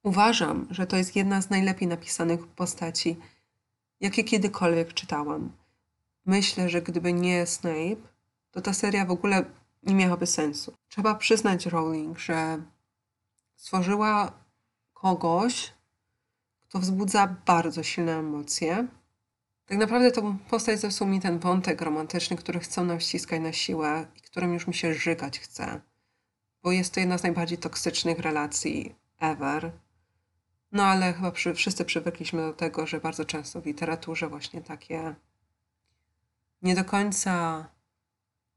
[0.03, 3.17] Uważam, że to jest jedna z najlepiej napisanych postaci,
[3.99, 5.51] jakie kiedykolwiek czytałam.
[6.25, 8.01] Myślę, że gdyby nie Snape,
[8.51, 9.45] to ta seria w ogóle
[9.83, 10.73] nie miałaby sensu.
[10.87, 12.61] Trzeba przyznać Rowling, że
[13.59, 14.31] stworzyła
[14.93, 15.73] kogoś,
[16.61, 18.87] kto wzbudza bardzo silne emocje,
[19.65, 24.07] tak naprawdę to postać zepsuł mi ten wątek romantyczny, który chcą nam ściskać na siłę
[24.17, 25.81] i którym już mi się żygać chce.
[26.63, 29.71] Bo jest to jedna z najbardziej toksycznych relacji ever.
[30.71, 35.15] No ale chyba przy, wszyscy przywykliśmy do tego, że bardzo często w literaturze właśnie takie
[36.61, 37.65] nie do końca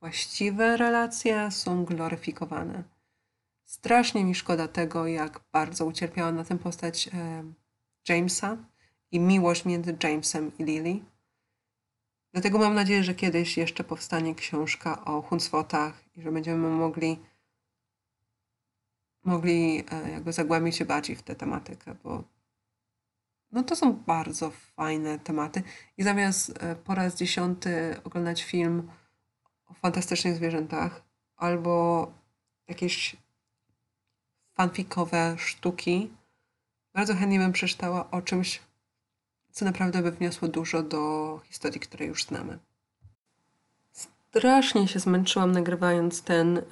[0.00, 2.91] właściwe relacje są gloryfikowane.
[3.64, 7.10] Strasznie mi szkoda tego, jak bardzo ucierpiała na tym postać
[8.08, 8.56] Jamesa
[9.10, 11.00] i miłość między Jamesem i Lily.
[12.32, 17.18] Dlatego mam nadzieję, że kiedyś jeszcze powstanie książka o Hunsfotach i że będziemy mogli
[19.24, 22.24] mogli e, jakby zagłębić się bardziej w tę tematykę, bo
[23.52, 25.62] no to są bardzo fajne tematy.
[25.96, 28.90] I zamiast e, po raz dziesiąty oglądać film
[29.66, 31.02] o fantastycznych zwierzętach
[31.36, 32.06] albo
[32.68, 33.16] jakieś
[34.62, 36.10] fanfikowe sztuki,
[36.94, 38.60] bardzo chętnie bym przeczytała o czymś
[39.52, 42.58] co naprawdę by wniosło dużo do historii, której już znamy.
[43.92, 46.62] Strasznie się zmęczyłam nagrywając ten e,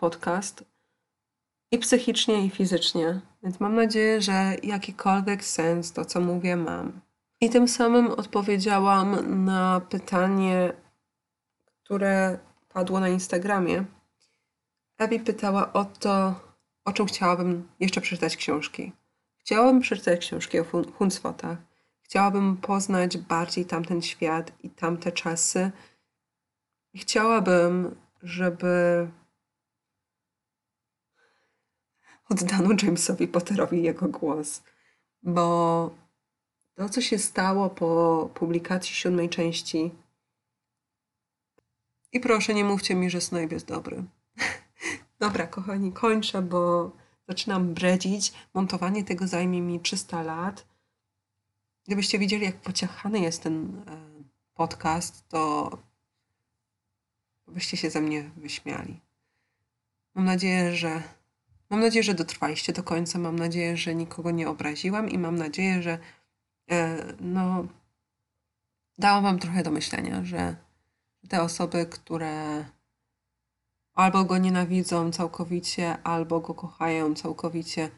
[0.00, 0.64] podcast
[1.70, 7.00] i psychicznie, i fizycznie, więc mam nadzieję, że jakikolwiek sens to, co mówię, mam.
[7.40, 10.72] I tym samym odpowiedziałam na pytanie,
[11.84, 12.38] które
[12.68, 13.84] padło na Instagramie.
[14.98, 16.45] Ebi pytała o to,
[16.86, 18.92] o czym chciałabym jeszcze przeczytać książki.
[19.38, 20.64] Chciałabym przeczytać książki o
[20.98, 21.58] Hunsfotach
[22.06, 25.70] Chciałabym poznać bardziej tamten świat i tamte czasy.
[26.94, 29.08] Chciałabym, żeby
[32.28, 34.62] oddano Jamesowi Potterowi jego głos,
[35.22, 35.90] bo
[36.74, 39.94] to, co się stało po publikacji siódmej części.
[42.12, 44.04] I proszę, nie mówcie mi, że Snape jest dobry.
[45.18, 46.92] Dobra, kochani, kończę, bo
[47.28, 48.32] zaczynam bredzić.
[48.54, 50.66] Montowanie tego zajmie mi 300 lat.
[51.86, 54.06] Gdybyście widzieli, jak pociachany jest ten e,
[54.54, 55.70] podcast, to
[57.48, 59.00] byście się ze mnie wyśmiali.
[60.14, 61.02] Mam nadzieję, że
[61.70, 63.18] mam nadzieję, że dotrwaliście do końca.
[63.18, 65.98] Mam nadzieję, że nikogo nie obraziłam i mam nadzieję, że
[66.70, 67.66] e, no,
[68.98, 70.56] dałam wam trochę do myślenia, że
[71.28, 72.64] te osoby, które
[73.96, 77.90] albo go nienawidzą całkowicie, albo go kochają całkowicie.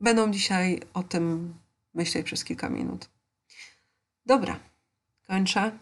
[0.00, 1.54] Będą dzisiaj o tym
[1.94, 3.10] myśleć przez kilka minut.
[4.26, 4.60] Dobra,
[5.26, 5.78] kończę.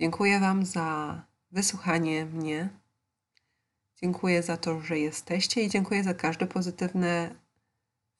[0.00, 2.68] Dziękuję Wam za wysłuchanie mnie.
[4.02, 7.34] Dziękuję za to, że jesteście i dziękuję za każdy pozytywny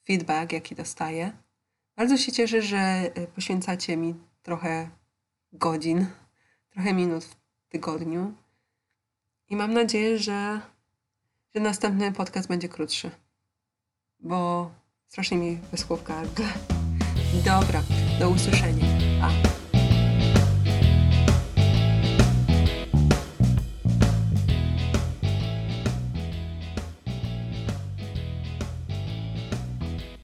[0.07, 1.31] feedback, jaki dostaję.
[1.95, 4.89] Bardzo się cieszę, że poświęcacie mi trochę
[5.53, 6.07] godzin,
[6.69, 7.38] trochę minut w
[7.69, 8.33] tygodniu.
[9.49, 10.61] I mam nadzieję, że,
[11.55, 13.11] że następny podcast będzie krótszy,
[14.19, 14.71] bo
[15.07, 16.45] strasznie mi wyschło w gardle.
[17.45, 17.83] Dobra,
[18.19, 18.85] do usłyszenia.